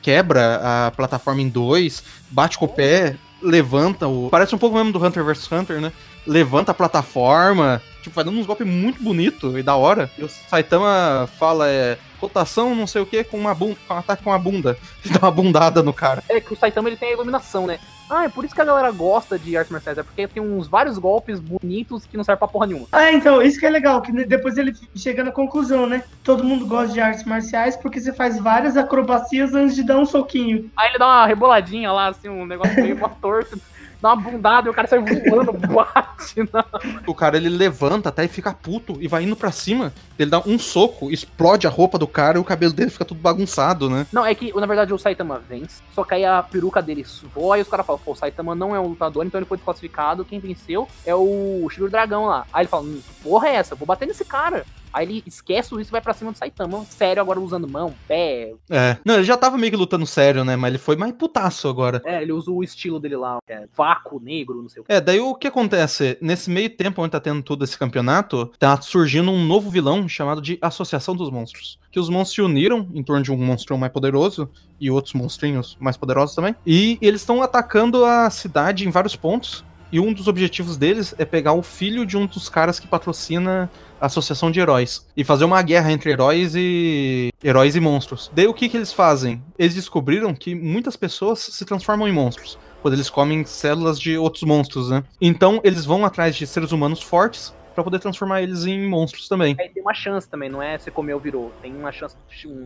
[0.00, 4.28] quebra a plataforma em dois, bate com o pé, levanta o.
[4.30, 5.92] Parece um pouco mesmo do Hunter vs Hunter, né?
[6.24, 10.08] Levanta a plataforma, tipo, vai dando uns golpes muito bonito e da hora.
[10.16, 11.98] E o Saitama fala, é.
[12.20, 14.78] Rotação, não sei o que, com uma bunda, com um ataque com uma bunda.
[15.04, 16.22] E dá uma bundada no cara.
[16.28, 17.78] É que o Saitama ele tem a iluminação, né?
[18.08, 20.68] Ah, é por isso que a galera gosta de artes marciais, é porque tem uns
[20.68, 22.86] vários golpes bonitos que não servem pra porra nenhuma.
[22.92, 26.04] Ah, então, isso que é legal, que depois ele chega na conclusão, né?
[26.22, 30.06] Todo mundo gosta de artes marciais porque você faz várias acrobacias antes de dar um
[30.06, 30.70] soquinho.
[30.76, 33.58] Aí ele dá uma reboladinha lá, assim, um negócio meio torto,
[34.00, 36.48] dá uma bundada e o cara sai voando, bate.
[36.52, 36.64] Na...
[37.06, 39.92] O cara ele levanta até e fica puto e vai indo pra cima.
[40.18, 43.20] Ele dá um soco, explode a roupa do cara e o cabelo dele fica tudo
[43.20, 44.06] bagunçado, né?
[44.12, 47.58] Não, é que, na verdade, o Saitama vence, só que aí a peruca dele voa
[47.58, 50.24] e os caras falam, pô, o Saitama não é um lutador, então ele foi desclassificado,
[50.24, 52.46] quem venceu é o Shiryu Dragão lá.
[52.52, 53.74] Aí ele fala, hum, porra é essa?
[53.74, 54.64] Vou bater nesse cara.
[54.94, 58.54] Aí ele esquece isso e vai pra cima do Saitama, sério, agora usando mão, pé.
[58.70, 58.96] É.
[59.04, 60.54] Não, ele já tava meio que lutando sério, né?
[60.54, 62.00] Mas ele foi mais putaço agora.
[62.04, 64.92] É, ele usa o estilo dele lá, é vácuo, negro, não sei o que.
[64.92, 66.16] É, daí o que acontece?
[66.20, 70.40] Nesse meio tempo onde tá tendo todo esse campeonato, tá surgindo um novo vilão chamado
[70.40, 71.78] de Associação dos Monstros.
[71.90, 74.48] Que os monstros se uniram em torno de um monstro mais poderoso
[74.80, 76.54] e outros monstrinhos mais poderosos também.
[76.64, 79.64] E eles estão atacando a cidade em vários pontos.
[79.94, 83.70] E um dos objetivos deles é pegar o filho de um dos caras que patrocina
[84.00, 85.06] a Associação de Heróis.
[85.16, 87.30] E fazer uma guerra entre heróis e.
[87.44, 88.28] heróis e monstros.
[88.34, 89.40] Daí o que, que eles fazem?
[89.56, 92.58] Eles descobriram que muitas pessoas se transformam em monstros.
[92.82, 95.04] Quando eles comem células de outros monstros, né?
[95.20, 99.54] Então eles vão atrás de seres humanos fortes pra poder transformar eles em monstros também.
[99.60, 101.52] Aí tem uma chance também, não é você comeu virou.
[101.62, 102.16] Tem uma chance,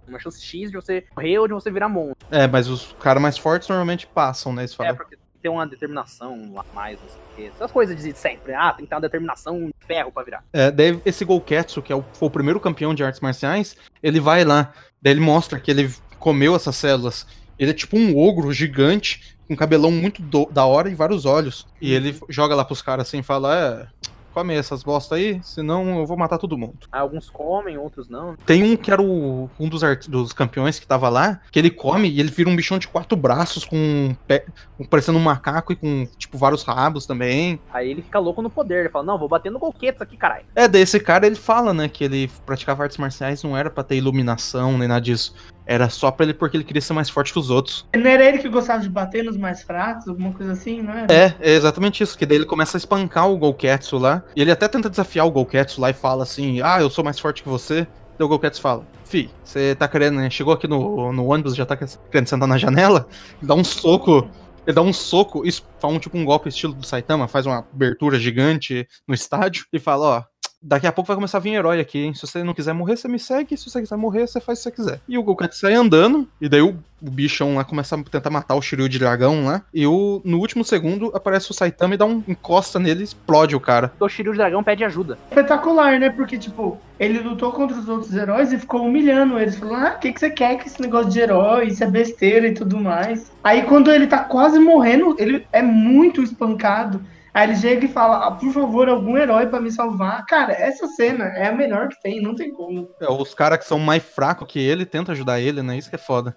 [0.08, 2.26] uma chance X de você morrer ou de você virar monstro.
[2.30, 4.62] É, mas os caras mais fortes normalmente passam, né?
[4.62, 4.96] Eles É, falam.
[4.96, 7.50] porque tem uma determinação a mais, não sei o quê.
[7.54, 8.52] Essas coisas de sempre.
[8.54, 10.44] Ah, tem que ter uma determinação de ferro pra virar.
[10.52, 14.20] É, daí esse Golketsu, que é o, foi o primeiro campeão de artes marciais, ele
[14.20, 17.26] vai lá, daí ele mostra que ele comeu essas células.
[17.58, 21.66] Ele é tipo um ogro gigante, com cabelão muito do- da hora e vários olhos.
[21.80, 24.08] E ele joga lá pros caras assim e fala: É,
[24.38, 26.78] come essas bosta aí, senão eu vou matar todo mundo.
[26.92, 28.36] Aí alguns comem, outros não.
[28.46, 32.08] Tem um que era o- um dos, dos campeões que tava lá, que ele come
[32.08, 35.72] e ele vira um bichão de quatro braços, com, um pé- com- parecendo um macaco
[35.72, 37.58] e com, tipo, vários rabos também.
[37.72, 38.80] Aí ele fica louco no poder.
[38.80, 40.44] Ele fala, não, vou bater no Golquetes aqui, caralho.
[40.54, 43.82] É, daí esse cara ele fala, né, que ele praticava artes marciais não era pra
[43.82, 45.34] ter iluminação nem nada disso.
[45.70, 47.86] Era só pra ele porque ele queria ser mais forte que os outros.
[47.94, 51.12] Não era ele que gostava de bater nos mais fracos, alguma coisa assim, não era?
[51.12, 54.50] É, é exatamente isso, que daí ele começa a espancar o Golketsu lá, e ele
[54.50, 57.48] até tenta desafiar o Golketsu lá e fala assim, ah, eu sou mais forte que
[57.50, 57.86] você.
[58.18, 61.66] Daí o Golketsu fala, fi, você tá querendo, né, chegou aqui no, no ônibus, já
[61.66, 63.06] tá querendo sentar na janela,
[63.42, 64.26] dá um soco,
[64.66, 67.58] ele dá um soco, isso faz um tipo um golpe estilo do Saitama, faz uma
[67.58, 70.22] abertura gigante no estádio, e fala, ó,
[70.60, 72.96] daqui a pouco vai começar a vir herói aqui, hein, se você não quiser morrer,
[72.96, 75.00] você me segue, se você quiser morrer, você faz o que você quiser.
[75.08, 78.54] E o Golketsu sai andando, e daí o o bichão lá começa a tentar matar
[78.54, 79.62] o Shiryu de dragão lá.
[79.72, 83.54] E o, no último segundo aparece o Saitama e dá um encosta nele e explode
[83.54, 83.92] o cara.
[84.00, 85.18] O Shiryu de Dragão pede ajuda.
[85.30, 86.10] Espetacular, né?
[86.10, 89.56] Porque, tipo, ele lutou contra os outros heróis e ficou humilhando eles.
[89.56, 91.68] Falando, ah, o que, que você quer com esse negócio de herói?
[91.68, 93.30] Isso é besteira e tudo mais.
[93.42, 97.00] Aí, quando ele tá quase morrendo, ele é muito espancado.
[97.38, 100.24] Aí ele chega e fala, ah, por favor, algum herói pra me salvar.
[100.26, 102.88] Cara, essa cena é a melhor que tem, não tem como.
[103.00, 105.78] É, Os caras que são mais fracos que ele tentam ajudar ele, né?
[105.78, 106.34] Isso que é foda.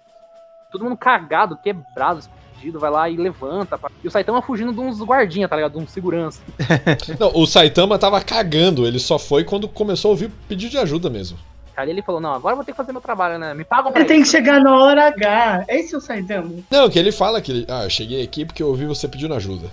[0.70, 2.20] Todo mundo cagado, quebrado,
[2.54, 3.76] fudido, vai lá e levanta.
[3.76, 3.90] pá.
[4.02, 5.72] E o Saitama fugindo de uns guardinha, tá ligado?
[5.72, 6.40] De um segurança.
[7.18, 11.10] Não, o Saitama tava cagando, ele só foi quando começou a ouvir pedido de ajuda
[11.10, 11.36] mesmo.
[11.76, 13.54] Aí ele falou, não, agora eu vou ter que fazer meu trabalho, né?
[13.54, 14.30] Me pagam pra Ele tem que isso.
[14.36, 15.64] chegar na hora H.
[15.68, 16.52] Esse é o Saitama.
[16.70, 17.66] Não, que ele fala que ele.
[17.66, 19.70] Ah, eu cheguei aqui porque eu ouvi você pedindo ajuda.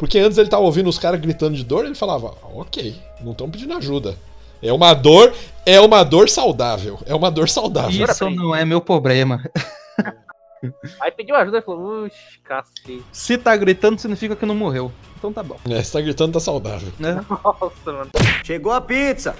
[0.00, 3.32] Porque antes ele tava ouvindo os caras gritando de dor, ele falava, "Ah, ok, não
[3.32, 4.16] estão pedindo ajuda.
[4.62, 5.30] É uma dor,
[5.66, 6.98] é uma dor saudável.
[7.04, 8.06] É uma dor saudável.
[8.06, 9.42] Isso não é meu problema.
[11.02, 13.02] Aí pediu ajuda e falou, uxi, cacete.
[13.12, 14.90] Se tá gritando, significa que não morreu.
[15.18, 15.58] Então tá bom.
[15.68, 16.90] É, você tá gritando, tá saudável.
[16.98, 17.22] Né?
[17.28, 18.10] Nossa, mano.
[18.42, 19.36] Chegou a pizza.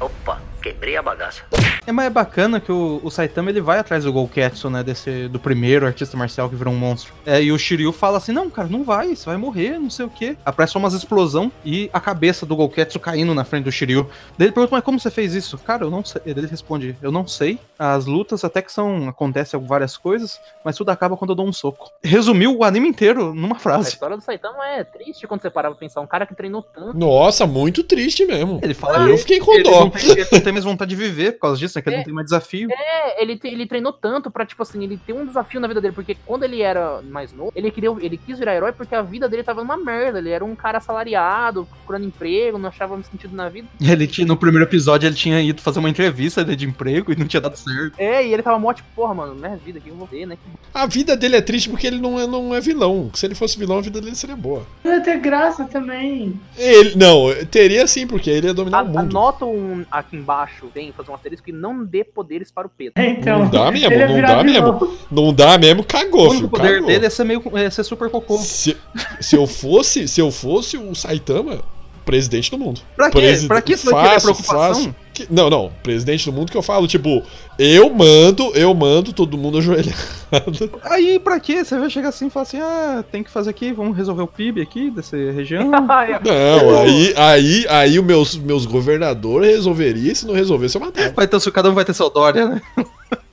[0.00, 1.42] Opa, quebrei a bagaça.
[1.86, 4.82] É, mas é bacana que o, o Saitama ele vai atrás do Golketsu, né?
[4.82, 7.12] Desse, do primeiro artista marcial que virou um monstro.
[7.26, 10.06] É, e o Shiryu fala assim: não, cara, não vai, você vai morrer, não sei
[10.06, 10.36] o quê.
[10.46, 14.08] Aparece só umas explosão e a cabeça do Golketsu caindo na frente do Shiryu.
[14.38, 15.58] Daí ele pergunta, mas como você fez isso?
[15.58, 16.22] Cara, eu não sei.
[16.24, 17.58] Ele responde: Eu não sei.
[17.78, 19.06] As lutas até que são.
[19.08, 21.90] acontecem várias coisas, mas tudo acaba quando eu dou um soco.
[22.02, 23.90] Resumiu o anime inteiro numa A frase.
[23.90, 26.00] história do Saitama é triste quando você parar pra pensar.
[26.00, 26.96] Um cara que treinou tanto.
[26.96, 28.58] Nossa, muito triste mesmo.
[28.62, 29.80] Ele fala Eu fiquei com dó.
[29.80, 31.82] não, tem, ele não tem mais vontade de viver por causa disso, né?
[31.82, 31.98] Que ele É.
[31.98, 32.68] não tem mais desafio.
[32.72, 35.80] É, ele, te- ele treinou tanto pra, tipo assim, ele ter um desafio na vida
[35.80, 39.02] dele, porque quando ele era mais novo, ele queria, ele quis virar herói porque a
[39.02, 40.18] vida dele tava numa merda.
[40.18, 43.68] Ele era um cara assalariado, procurando emprego, não achava sentido na vida.
[43.80, 47.26] Ele tinha, no primeiro episódio ele tinha ido fazer uma entrevista de emprego e não
[47.26, 47.94] tinha dado certo.
[47.98, 50.36] É, e ele tava mó tipo, porra, mano, minha vida aqui eu vou ter, né?
[50.36, 50.42] Que
[50.72, 53.10] A vida dele é triste porque ele não é, não é vilão.
[53.14, 54.66] Se ele fosse vilão, a vida dele seria boa.
[54.84, 56.38] Ia ter graça também.
[56.56, 58.98] Ele, não, teria sim, porque ele ia dominar A- o mundo.
[58.98, 62.94] Anota um aqui embaixo, tem, fazer um asterisco que não dê poderes para o Pedro.
[63.02, 64.96] Então, Não dá mesmo, não dá vilão.
[65.10, 66.40] Não dá mesmo, O cagou, filho.
[66.40, 66.86] único poder cagou.
[66.88, 68.38] dele é ser meio é ser super cocô.
[68.38, 68.76] Se,
[69.20, 71.60] se eu fosse, se eu fosse o Saitama,
[72.04, 72.80] presidente do mundo.
[72.96, 73.18] Pra quê?
[73.18, 74.94] Presi- Pra que isso vai Fácil, preocupação?
[75.14, 77.22] Que- não, não, presidente do mundo que eu falo, tipo,
[77.58, 79.94] eu mando, eu mando todo mundo ajoelhado.
[80.82, 81.64] Aí, pra quê?
[81.64, 84.26] Você vai chegar assim e falar assim: ah, tem que fazer aqui, vamos resolver o
[84.26, 85.70] PIB aqui dessa região.
[85.70, 91.12] Não, aí, aí, aí os meus, meus governadores resolveriam, se não resolvesse, eu matava.
[91.12, 92.62] vai ter, o seu- cada um vai ter seu Dória, né?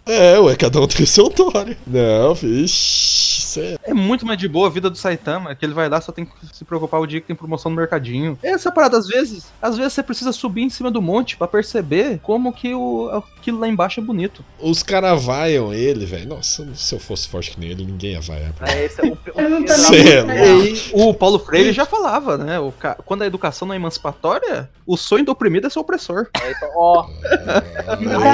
[0.05, 1.77] É, ué, cada um tem seu Dória.
[1.85, 5.87] Não, vixe, cê- É muito mais de boa a vida do Saitama, que ele vai
[5.87, 8.37] lá só tem que se preocupar o dia que tem promoção no mercadinho.
[8.41, 12.19] Essa parada, às vezes, às vezes você precisa subir em cima do monte pra perceber
[12.23, 14.43] como que o, aquilo lá embaixo é bonito.
[14.59, 16.29] os caras vaiam ele, velho.
[16.29, 18.53] Nossa, se eu fosse forte que nem ele, ninguém ia vaiar.
[18.53, 20.65] pra é, esse é o, o, é.
[20.65, 22.59] E o Paulo Freire já falava, né?
[22.59, 22.73] O
[23.05, 26.27] Quando a educação não é emancipatória, o sonho do oprimido é ser opressor.
[26.33, 27.05] é ó,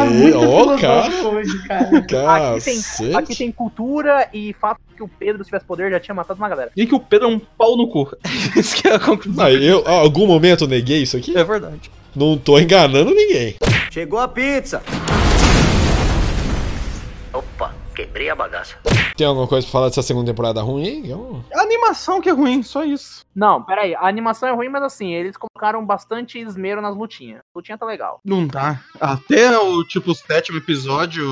[0.07, 2.55] filosófico hoje, cara.
[2.55, 6.15] aqui tem, aqui tem cultura e fato que o Pedro, se tivesse poder, já tinha
[6.15, 6.71] matado uma galera.
[6.75, 8.09] E que o Pedro é um pau no cu.
[8.55, 9.45] Isso que é a conclusão.
[9.45, 11.37] Aí, eu, a algum momento eu neguei isso aqui?
[11.37, 11.91] É verdade.
[12.15, 13.55] Não tô enganando ninguém.
[13.91, 14.81] Chegou a pizza.
[17.31, 17.66] Opa,
[17.97, 18.75] quebrei a bagaça.
[19.15, 21.07] Tem alguma coisa pra falar dessa segunda temporada ruim?
[21.07, 23.25] Eu- A animação que é ruim, só isso.
[23.35, 27.39] Não, pera aí, a animação é ruim, mas assim, eles colocaram bastante esmero nas lutinhas.
[27.39, 28.19] A lutinha tá legal.
[28.23, 28.79] Não dá.
[29.01, 31.25] Até o, tipo, sétimo episódio,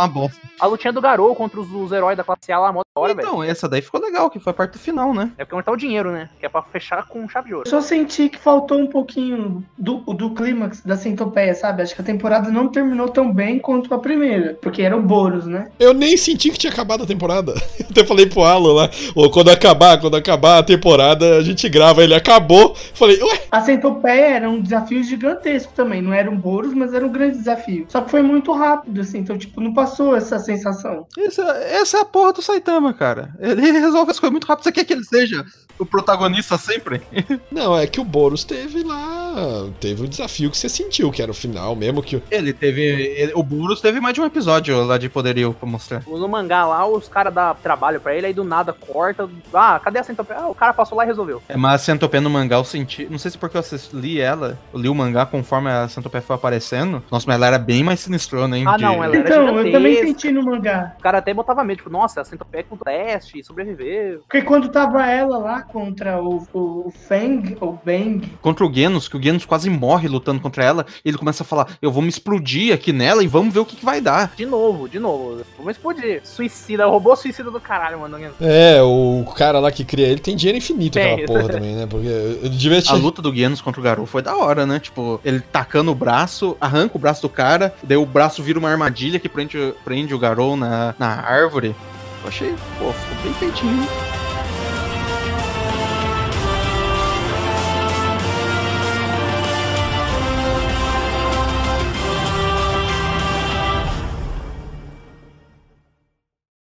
[0.00, 0.38] uma bosta.
[0.60, 3.14] A lutinha do Garou contra os, os heróis da classe A lá, mó da hora,
[3.14, 3.26] velho.
[3.26, 5.30] Então, essa daí ficou legal, que foi a parte do final, né?
[5.36, 6.28] É porque onde tá o dinheiro, né?
[6.38, 7.66] Que é pra fechar com chave de ouro.
[7.66, 11.82] Eu só senti que faltou um pouquinho do, do clímax da centopeia, sabe?
[11.82, 14.56] Acho que a temporada não terminou tão bem quanto a primeira.
[14.60, 15.70] Porque era o Boros, né?
[15.78, 17.52] Eu nem senti que tinha acabado a temporada.
[17.80, 21.68] Eu até falei pro Alan lá, "Ô, quando acabar, quando acabar a temporada, a gente
[21.68, 22.02] grava.
[22.02, 22.74] Ele acabou.
[22.94, 26.00] Falei, ué, A centopeia era um desafio gigantesco também.
[26.00, 27.86] Não era um Boros, mas era um grande desafio.
[27.88, 29.18] Só que foi muito rápido, assim.
[29.18, 31.06] Então, tipo, não passou essa sensação.
[31.18, 33.34] Essa, essa é a porra do Saitama, cara.
[33.38, 34.64] Ele resolve as coisas muito rápido.
[34.64, 35.44] Você quer que ele seja
[35.82, 37.02] o protagonista sempre?
[37.50, 39.66] Não, é que o Boros teve lá.
[39.80, 42.16] Teve o desafio que você sentiu, que era o final, mesmo que.
[42.16, 42.82] o- Ele teve.
[42.82, 46.02] ele- o Burus teve mais de um episódio lá de poderio pra mostrar.
[46.06, 49.28] No mangá lá, os caras dão trabalho pra ele, aí do nada corta.
[49.52, 50.40] Ah, cadê a centopeia?
[50.40, 51.42] Ah, o cara passou lá e resolveu.
[51.48, 53.06] É, mas a Centopeia no mangá eu senti.
[53.10, 56.22] Não sei se porque eu assisti, li ela, eu li o mangá conforme a Centopeia
[56.22, 57.02] foi aparecendo.
[57.10, 58.64] Nossa, mas ela era bem mais sinistrona, hein?
[58.66, 60.06] Ah, de- não, ela era Então, eu também gigantesca.
[60.20, 60.94] senti no mangá.
[60.98, 64.20] O cara até botava medo, tipo, nossa, a centopeia com teste, sobreviveu.
[64.20, 69.08] Porque quando tava ela lá contra o, o, o Fang, ou Bang, Contra o Genos,
[69.08, 70.86] que o Genos quase morre lutando contra ela.
[71.04, 73.64] E ele começa a falar: Eu vou me explodir aqui nela e vamos ver o
[73.64, 74.32] que, que vai dar.
[74.36, 75.42] De novo, de novo.
[75.56, 76.20] Vamos explodir.
[76.24, 78.18] Suicida, robô suicida do caralho, mano.
[78.40, 81.14] É, o cara lá que cria ele tem dinheiro infinito, Tem.
[81.14, 81.86] aquela porra também, né?
[81.86, 84.78] Porque ele devia A luta do Genos contra o Garou foi da hora, né?
[84.78, 88.70] Tipo, ele tacando o braço, arranca o braço do cara, daí o braço vira uma
[88.70, 91.74] armadilha que prende, prende o Garou na, na árvore.
[92.22, 94.31] Eu achei, pô, ficou bem feitinho.